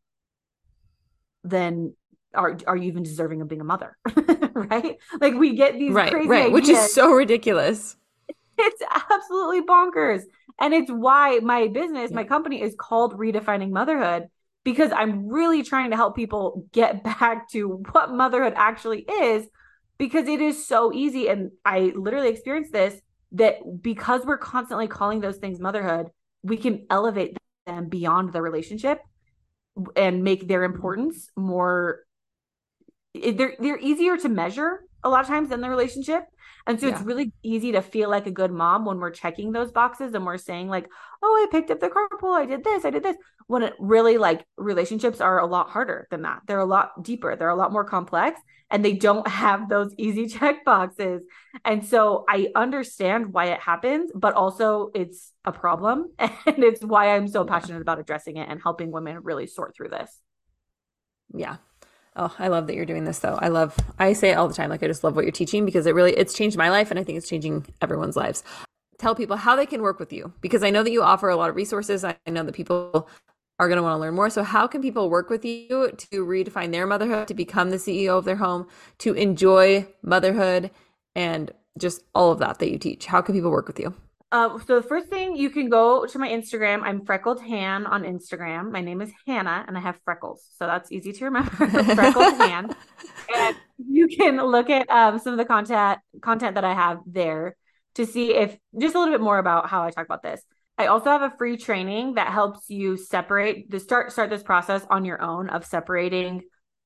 then 1.43 1.95
are 2.35 2.57
are 2.67 2.77
you 2.77 2.83
even 2.83 3.03
deserving 3.03 3.41
of 3.41 3.47
being 3.47 3.61
a 3.61 3.65
mother? 3.65 3.97
Right? 4.55 4.97
Like 5.19 5.33
we 5.33 5.55
get 5.55 5.73
these 5.73 5.91
right 5.91 6.13
right 6.13 6.45
ideas. 6.45 6.51
which 6.51 6.69
is 6.69 6.93
so 6.93 7.11
ridiculous 7.11 7.97
it's 8.57 8.81
absolutely 9.11 9.61
bonkers. 9.61 10.23
And 10.59 10.73
it's 10.73 10.91
why 10.91 11.39
my 11.41 11.67
business, 11.67 12.11
yeah. 12.11 12.15
my 12.15 12.23
company 12.23 12.61
is 12.61 12.75
called 12.77 13.17
Redefining 13.17 13.71
Motherhood 13.71 14.27
because 14.63 14.91
I'm 14.91 15.27
really 15.27 15.63
trying 15.63 15.91
to 15.91 15.95
help 15.95 16.15
people 16.15 16.67
get 16.71 17.03
back 17.19 17.49
to 17.51 17.83
what 17.91 18.11
motherhood 18.11 18.53
actually 18.55 19.01
is 19.01 19.47
because 19.97 20.27
it 20.27 20.41
is 20.41 20.65
so 20.65 20.93
easy. 20.93 21.27
And 21.27 21.51
I 21.65 21.93
literally 21.95 22.29
experienced 22.29 22.71
this 22.71 22.99
that 23.33 23.81
because 23.81 24.25
we're 24.25 24.37
constantly 24.37 24.87
calling 24.87 25.19
those 25.19 25.37
things 25.37 25.59
motherhood, 25.59 26.09
we 26.43 26.57
can 26.57 26.85
elevate 26.89 27.37
them 27.65 27.89
beyond 27.89 28.31
the 28.31 28.41
relationship 28.41 29.01
and 29.95 30.23
make 30.23 30.47
their 30.47 30.61
mm-hmm. 30.61 30.75
importance 30.75 31.29
more 31.35 32.01
they're 33.13 33.55
they're 33.59 33.79
easier 33.79 34.17
to 34.17 34.29
measure 34.29 34.81
a 35.03 35.09
lot 35.09 35.21
of 35.21 35.27
times 35.27 35.49
than 35.49 35.61
the 35.61 35.69
relationship 35.69 36.25
and 36.65 36.79
so 36.79 36.87
yeah. 36.87 36.93
it's 36.93 37.03
really 37.03 37.33
easy 37.43 37.73
to 37.73 37.81
feel 37.81 38.09
like 38.09 38.27
a 38.27 38.31
good 38.31 38.51
mom 38.51 38.85
when 38.85 38.99
we're 38.99 39.11
checking 39.11 39.51
those 39.51 39.71
boxes 39.71 40.13
and 40.13 40.25
we're 40.25 40.37
saying 40.37 40.67
like, 40.69 40.89
"Oh, 41.21 41.47
I 41.47 41.51
picked 41.51 41.71
up 41.71 41.79
the 41.79 41.89
carpool, 41.89 42.37
I 42.37 42.45
did 42.45 42.63
this, 42.63 42.85
I 42.85 42.89
did 42.89 43.03
this." 43.03 43.17
When 43.47 43.63
it 43.63 43.73
really 43.79 44.17
like 44.17 44.45
relationships 44.57 45.19
are 45.19 45.39
a 45.39 45.45
lot 45.45 45.69
harder 45.69 46.07
than 46.09 46.21
that. 46.21 46.41
They're 46.47 46.59
a 46.59 46.65
lot 46.65 47.03
deeper, 47.03 47.35
they're 47.35 47.49
a 47.49 47.55
lot 47.55 47.73
more 47.73 47.83
complex, 47.83 48.39
and 48.69 48.83
they 48.83 48.93
don't 48.93 49.27
have 49.45 49.69
those 49.69 49.93
easy 49.97 50.27
check 50.39 50.65
boxes. 50.65 51.21
And 51.63 51.85
so 51.85 52.25
I 52.27 52.49
understand 52.55 53.33
why 53.33 53.45
it 53.45 53.59
happens, 53.59 54.11
but 54.13 54.33
also 54.33 54.91
it's 54.93 55.31
a 55.45 55.51
problem 55.51 56.11
and 56.19 56.63
it's 56.63 56.83
why 56.83 57.15
I'm 57.15 57.27
so 57.27 57.45
passionate 57.45 57.81
about 57.81 57.99
addressing 57.99 58.37
it 58.37 58.49
and 58.49 58.61
helping 58.61 58.91
women 58.91 59.19
really 59.23 59.47
sort 59.47 59.75
through 59.75 59.89
this. 59.89 60.19
Yeah, 61.33 61.57
Oh, 62.15 62.33
I 62.37 62.47
love 62.47 62.67
that 62.67 62.75
you're 62.75 62.85
doing 62.85 63.05
this 63.05 63.19
though. 63.19 63.39
I 63.41 63.47
love 63.47 63.75
I 63.97 64.13
say 64.13 64.31
it 64.31 64.35
all 64.35 64.47
the 64.47 64.53
time 64.53 64.69
like 64.69 64.83
I 64.83 64.87
just 64.87 65.03
love 65.03 65.15
what 65.15 65.25
you're 65.25 65.31
teaching 65.31 65.65
because 65.65 65.85
it 65.85 65.95
really 65.95 66.13
it's 66.13 66.33
changed 66.33 66.57
my 66.57 66.69
life 66.69 66.91
and 66.91 66.99
I 66.99 67.03
think 67.03 67.17
it's 67.17 67.29
changing 67.29 67.65
everyone's 67.81 68.15
lives. 68.15 68.43
Tell 68.99 69.15
people 69.15 69.37
how 69.37 69.55
they 69.55 69.65
can 69.65 69.81
work 69.81 69.99
with 69.99 70.13
you 70.13 70.31
because 70.41 70.63
I 70.63 70.69
know 70.69 70.83
that 70.83 70.91
you 70.91 71.01
offer 71.01 71.29
a 71.29 71.35
lot 71.35 71.49
of 71.49 71.55
resources. 71.55 72.03
I 72.03 72.15
know 72.27 72.43
that 72.43 72.55
people 72.55 73.09
are 73.59 73.67
going 73.67 73.77
to 73.77 73.83
want 73.83 73.95
to 73.95 73.99
learn 73.99 74.15
more. 74.15 74.29
So, 74.29 74.43
how 74.43 74.67
can 74.67 74.81
people 74.81 75.09
work 75.09 75.29
with 75.29 75.45
you 75.45 75.91
to 75.97 76.25
redefine 76.25 76.71
their 76.71 76.87
motherhood, 76.87 77.27
to 77.27 77.33
become 77.33 77.69
the 77.69 77.77
CEO 77.77 78.17
of 78.17 78.25
their 78.25 78.35
home, 78.35 78.67
to 78.99 79.13
enjoy 79.13 79.87
motherhood, 80.01 80.71
and 81.15 81.51
just 81.77 82.03
all 82.13 82.31
of 82.31 82.39
that 82.39 82.59
that 82.59 82.71
you 82.71 82.77
teach? 82.77 83.05
How 83.05 83.21
can 83.21 83.35
people 83.35 83.51
work 83.51 83.67
with 83.67 83.79
you? 83.79 83.93
Uh, 84.33 84.57
so 84.65 84.81
the 84.81 84.87
first 84.87 85.09
thing 85.09 85.35
you 85.35 85.51
can 85.51 85.69
go 85.69 86.07
to 86.07 86.17
my 86.17 86.27
Instagram. 86.27 86.81
I'm 86.81 87.05
freckled 87.05 87.39
Han 87.41 87.85
on 87.85 88.01
Instagram. 88.01 88.71
My 88.71 88.81
name 88.81 88.99
is 88.99 89.11
Hannah, 89.27 89.63
and 89.67 89.77
I 89.77 89.79
have 89.79 89.99
freckles, 90.03 90.43
so 90.57 90.65
that's 90.65 90.91
easy 90.91 91.13
to 91.13 91.25
remember. 91.25 91.51
freckled 91.95 92.33
Han, 92.37 92.75
and 93.35 93.55
you 93.77 94.07
can 94.07 94.37
look 94.37 94.71
at 94.71 94.89
um, 94.89 95.19
some 95.19 95.33
of 95.33 95.37
the 95.37 95.45
content 95.45 95.99
content 96.23 96.55
that 96.55 96.65
I 96.65 96.73
have 96.73 96.97
there 97.05 97.55
to 97.93 98.07
see 98.07 98.33
if 98.33 98.57
just 98.75 98.95
a 98.95 98.99
little 98.99 99.13
bit 99.13 99.21
more 99.21 99.37
about 99.37 99.69
how 99.69 99.83
I 99.83 99.91
talk 99.91 100.05
about 100.05 100.23
this. 100.23 100.41
I 100.79 100.87
also 100.87 101.11
have 101.11 101.21
a 101.21 101.37
free 101.37 101.55
training 101.55 102.15
that 102.15 102.33
helps 102.33 102.71
you 102.71 102.97
separate 102.97 103.69
the 103.69 103.79
start 103.79 104.11
start 104.11 104.31
this 104.31 104.41
process 104.41 104.83
on 104.89 105.05
your 105.05 105.21
own 105.21 105.49
of 105.49 105.63
separating 105.63 106.41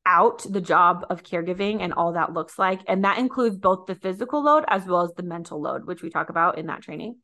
out 0.05 0.45
the 0.49 0.59
job 0.59 1.05
of 1.09 1.23
caregiving 1.23 1.81
and 1.81 1.93
all 1.93 2.11
that 2.13 2.33
looks 2.33 2.59
like 2.59 2.81
and 2.87 3.05
that 3.05 3.17
includes 3.17 3.57
both 3.57 3.85
the 3.87 3.95
physical 3.95 4.43
load 4.43 4.63
as 4.67 4.85
well 4.85 5.01
as 5.01 5.13
the 5.15 5.23
mental 5.23 5.61
load 5.61 5.85
which 5.85 6.01
we 6.01 6.09
talk 6.09 6.29
about 6.29 6.57
in 6.57 6.67
that 6.67 6.81
training 6.81 7.17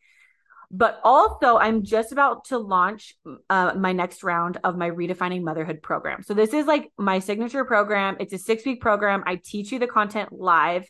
but 0.74 1.00
also 1.04 1.58
i'm 1.58 1.84
just 1.84 2.12
about 2.12 2.44
to 2.46 2.58
launch 2.58 3.16
uh, 3.50 3.74
my 3.78 3.94
next 3.94 4.24
round 4.24 4.58
of 4.66 4.76
my 4.76 4.90
redefining 4.90 5.42
motherhood 5.42 5.82
program 5.82 6.22
so 6.24 6.34
this 6.34 6.54
is 6.54 6.66
like 6.66 6.92
my 6.98 7.20
signature 7.20 7.64
program 7.64 8.18
it's 8.20 8.34
a 8.34 8.38
six 8.38 8.66
week 8.66 8.82
program 8.82 9.24
i 9.26 9.36
teach 9.36 9.72
you 9.72 9.80
the 9.80 9.88
content 9.88 10.34
live 10.34 10.86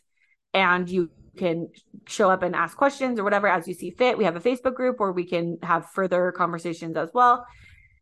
and 0.52 0.88
you 0.88 1.10
can 1.36 1.68
show 2.06 2.30
up 2.30 2.42
and 2.42 2.54
ask 2.54 2.76
questions 2.76 3.18
or 3.18 3.24
whatever 3.24 3.48
as 3.48 3.66
you 3.66 3.74
see 3.74 3.90
fit. 3.90 4.18
We 4.18 4.24
have 4.24 4.36
a 4.36 4.40
Facebook 4.40 4.74
group 4.74 5.00
where 5.00 5.12
we 5.12 5.26
can 5.26 5.58
have 5.62 5.90
further 5.90 6.32
conversations 6.32 6.96
as 6.96 7.10
well. 7.12 7.46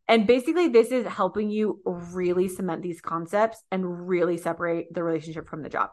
And 0.08 0.26
basically, 0.26 0.68
this 0.68 0.88
is 0.88 1.06
helping 1.06 1.50
you 1.50 1.80
really 1.86 2.48
cement 2.48 2.82
these 2.82 3.00
concepts 3.00 3.62
and 3.70 4.08
really 4.08 4.36
separate 4.36 4.92
the 4.92 5.02
relationship 5.02 5.48
from 5.48 5.62
the 5.62 5.68
job. 5.68 5.90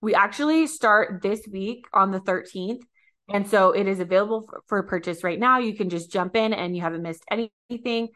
We 0.00 0.14
actually 0.14 0.66
start 0.66 1.22
this 1.22 1.46
week 1.50 1.86
on 1.92 2.10
the 2.10 2.20
13th. 2.20 2.82
And 3.28 3.48
so 3.48 3.72
it 3.72 3.88
is 3.88 4.00
available 4.00 4.42
for, 4.48 4.62
for 4.68 4.82
purchase 4.84 5.24
right 5.24 5.38
now. 5.38 5.58
You 5.58 5.74
can 5.76 5.90
just 5.90 6.12
jump 6.12 6.36
in 6.36 6.52
and 6.52 6.76
you 6.76 6.82
haven't 6.82 7.02
missed 7.02 7.24
anything. 7.30 8.08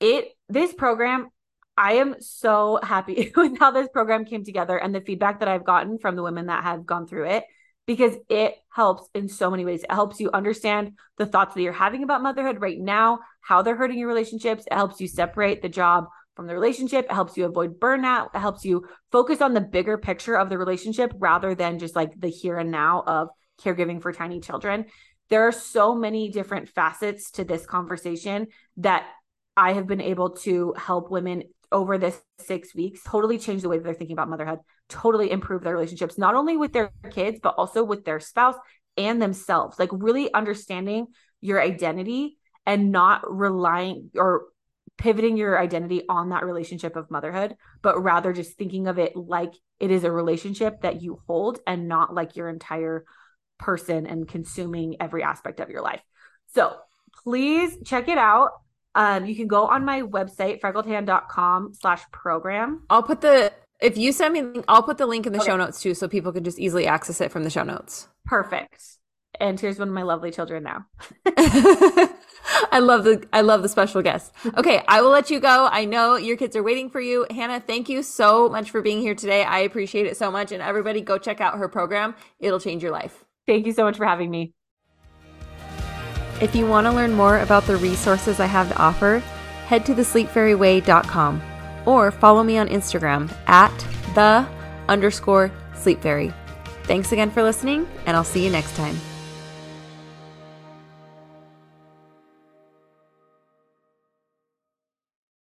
It 0.00 0.28
this 0.48 0.72
program 0.72 1.28
I 1.76 1.94
am 1.94 2.16
so 2.20 2.78
happy 2.82 3.32
with 3.36 3.58
how 3.58 3.72
this 3.72 3.88
program 3.88 4.24
came 4.24 4.44
together 4.44 4.76
and 4.76 4.94
the 4.94 5.00
feedback 5.00 5.40
that 5.40 5.48
I've 5.48 5.64
gotten 5.64 5.98
from 5.98 6.16
the 6.16 6.22
women 6.22 6.46
that 6.46 6.62
have 6.62 6.86
gone 6.86 7.06
through 7.06 7.26
it 7.26 7.44
because 7.86 8.14
it 8.28 8.54
helps 8.72 9.08
in 9.14 9.28
so 9.28 9.50
many 9.50 9.64
ways. 9.64 9.82
It 9.82 9.92
helps 9.92 10.20
you 10.20 10.30
understand 10.32 10.92
the 11.18 11.26
thoughts 11.26 11.54
that 11.54 11.62
you're 11.62 11.72
having 11.72 12.02
about 12.02 12.22
motherhood 12.22 12.60
right 12.60 12.78
now, 12.78 13.20
how 13.40 13.62
they're 13.62 13.76
hurting 13.76 13.98
your 13.98 14.08
relationships. 14.08 14.64
It 14.70 14.74
helps 14.74 15.00
you 15.00 15.08
separate 15.08 15.62
the 15.62 15.68
job 15.68 16.06
from 16.34 16.46
the 16.46 16.54
relationship. 16.54 17.06
It 17.06 17.12
helps 17.12 17.36
you 17.36 17.44
avoid 17.44 17.78
burnout. 17.78 18.30
It 18.34 18.38
helps 18.38 18.64
you 18.64 18.86
focus 19.12 19.40
on 19.40 19.52
the 19.52 19.60
bigger 19.60 19.98
picture 19.98 20.34
of 20.34 20.48
the 20.48 20.58
relationship 20.58 21.12
rather 21.18 21.54
than 21.54 21.78
just 21.78 21.94
like 21.94 22.18
the 22.18 22.28
here 22.28 22.56
and 22.56 22.70
now 22.70 23.02
of 23.06 23.28
caregiving 23.60 24.00
for 24.00 24.12
tiny 24.12 24.40
children. 24.40 24.86
There 25.30 25.46
are 25.46 25.52
so 25.52 25.94
many 25.94 26.30
different 26.30 26.68
facets 26.68 27.30
to 27.32 27.44
this 27.44 27.66
conversation 27.66 28.48
that 28.78 29.06
I 29.56 29.72
have 29.72 29.86
been 29.86 30.00
able 30.00 30.30
to 30.38 30.74
help 30.76 31.10
women 31.10 31.44
over 31.72 31.98
this 31.98 32.20
six 32.38 32.74
weeks 32.74 33.00
totally 33.06 33.38
change 33.38 33.62
the 33.62 33.68
way 33.68 33.78
that 33.78 33.84
they're 33.84 33.94
thinking 33.94 34.14
about 34.14 34.28
motherhood, 34.28 34.60
totally 34.88 35.30
improve 35.30 35.62
their 35.62 35.74
relationships, 35.74 36.18
not 36.18 36.34
only 36.34 36.56
with 36.56 36.72
their 36.72 36.90
kids, 37.10 37.40
but 37.42 37.54
also 37.56 37.82
with 37.82 38.04
their 38.04 38.20
spouse 38.20 38.56
and 38.96 39.20
themselves. 39.20 39.78
Like 39.78 39.90
really 39.92 40.32
understanding 40.32 41.06
your 41.40 41.60
identity 41.60 42.38
and 42.66 42.92
not 42.92 43.22
relying 43.28 44.10
or 44.14 44.44
pivoting 44.96 45.36
your 45.36 45.58
identity 45.58 46.02
on 46.08 46.30
that 46.30 46.44
relationship 46.44 46.96
of 46.96 47.10
motherhood, 47.10 47.56
but 47.82 48.02
rather 48.02 48.32
just 48.32 48.56
thinking 48.56 48.86
of 48.86 48.98
it 48.98 49.16
like 49.16 49.52
it 49.80 49.90
is 49.90 50.04
a 50.04 50.12
relationship 50.12 50.82
that 50.82 51.02
you 51.02 51.20
hold 51.26 51.58
and 51.66 51.88
not 51.88 52.14
like 52.14 52.36
your 52.36 52.48
entire 52.48 53.04
person 53.58 54.06
and 54.06 54.28
consuming 54.28 54.96
every 55.00 55.22
aspect 55.22 55.60
of 55.60 55.70
your 55.70 55.82
life. 55.82 56.00
So 56.54 56.76
please 57.22 57.76
check 57.84 58.08
it 58.08 58.18
out. 58.18 58.50
Um, 58.94 59.26
you 59.26 59.34
can 59.34 59.48
go 59.48 59.66
on 59.66 59.84
my 59.84 60.02
website, 60.02 60.60
freckledhan.com 60.60 61.72
slash 61.74 62.02
program. 62.12 62.84
I'll 62.90 63.02
put 63.02 63.20
the 63.20 63.52
if 63.80 63.98
you 63.98 64.12
send 64.12 64.34
me 64.34 64.62
I'll 64.68 64.82
put 64.82 64.98
the 64.98 65.06
link 65.06 65.26
in 65.26 65.32
the 65.32 65.40
okay. 65.40 65.48
show 65.48 65.56
notes 65.56 65.80
too 65.80 65.94
so 65.94 66.08
people 66.08 66.32
can 66.32 66.44
just 66.44 66.58
easily 66.58 66.86
access 66.86 67.20
it 67.20 67.32
from 67.32 67.44
the 67.44 67.50
show 67.50 67.64
notes. 67.64 68.08
Perfect. 68.24 68.82
And 69.40 69.58
here's 69.58 69.80
one 69.80 69.88
of 69.88 69.94
my 69.94 70.02
lovely 70.02 70.30
children 70.30 70.62
now. 70.62 70.86
I 72.70 72.78
love 72.78 73.04
the 73.04 73.26
I 73.32 73.40
love 73.40 73.62
the 73.62 73.68
special 73.68 74.00
guest. 74.00 74.32
Okay, 74.56 74.82
I 74.86 75.02
will 75.02 75.10
let 75.10 75.30
you 75.30 75.40
go. 75.40 75.68
I 75.70 75.86
know 75.86 76.16
your 76.16 76.36
kids 76.36 76.54
are 76.54 76.62
waiting 76.62 76.88
for 76.88 77.00
you. 77.00 77.26
Hannah, 77.30 77.60
thank 77.60 77.88
you 77.88 78.02
so 78.02 78.48
much 78.48 78.70
for 78.70 78.80
being 78.80 79.00
here 79.00 79.14
today. 79.14 79.42
I 79.42 79.60
appreciate 79.60 80.06
it 80.06 80.16
so 80.16 80.30
much 80.30 80.52
and 80.52 80.62
everybody 80.62 81.00
go 81.00 81.18
check 81.18 81.40
out 81.40 81.58
her 81.58 81.68
program. 81.68 82.14
It'll 82.38 82.60
change 82.60 82.82
your 82.82 82.92
life. 82.92 83.24
Thank 83.46 83.66
you 83.66 83.72
so 83.72 83.84
much 83.84 83.96
for 83.96 84.06
having 84.06 84.30
me. 84.30 84.52
If 86.40 86.54
you 86.54 86.66
want 86.66 86.86
to 86.86 86.92
learn 86.92 87.12
more 87.12 87.40
about 87.40 87.64
the 87.64 87.76
resources 87.76 88.40
I 88.40 88.46
have 88.46 88.68
to 88.68 88.78
offer, 88.78 89.20
head 89.66 89.86
to 89.86 89.94
thesleepfairyway.com 89.94 91.42
or 91.86 92.10
follow 92.10 92.42
me 92.42 92.58
on 92.58 92.68
Instagram 92.68 93.32
at 93.46 93.76
the 94.14 94.46
underscore 94.88 95.52
sleep 95.74 96.02
fairy. 96.02 96.32
Thanks 96.84 97.12
again 97.12 97.30
for 97.30 97.42
listening, 97.42 97.88
and 98.06 98.16
I'll 98.16 98.24
see 98.24 98.44
you 98.44 98.50
next 98.50 98.76
time. 98.76 98.96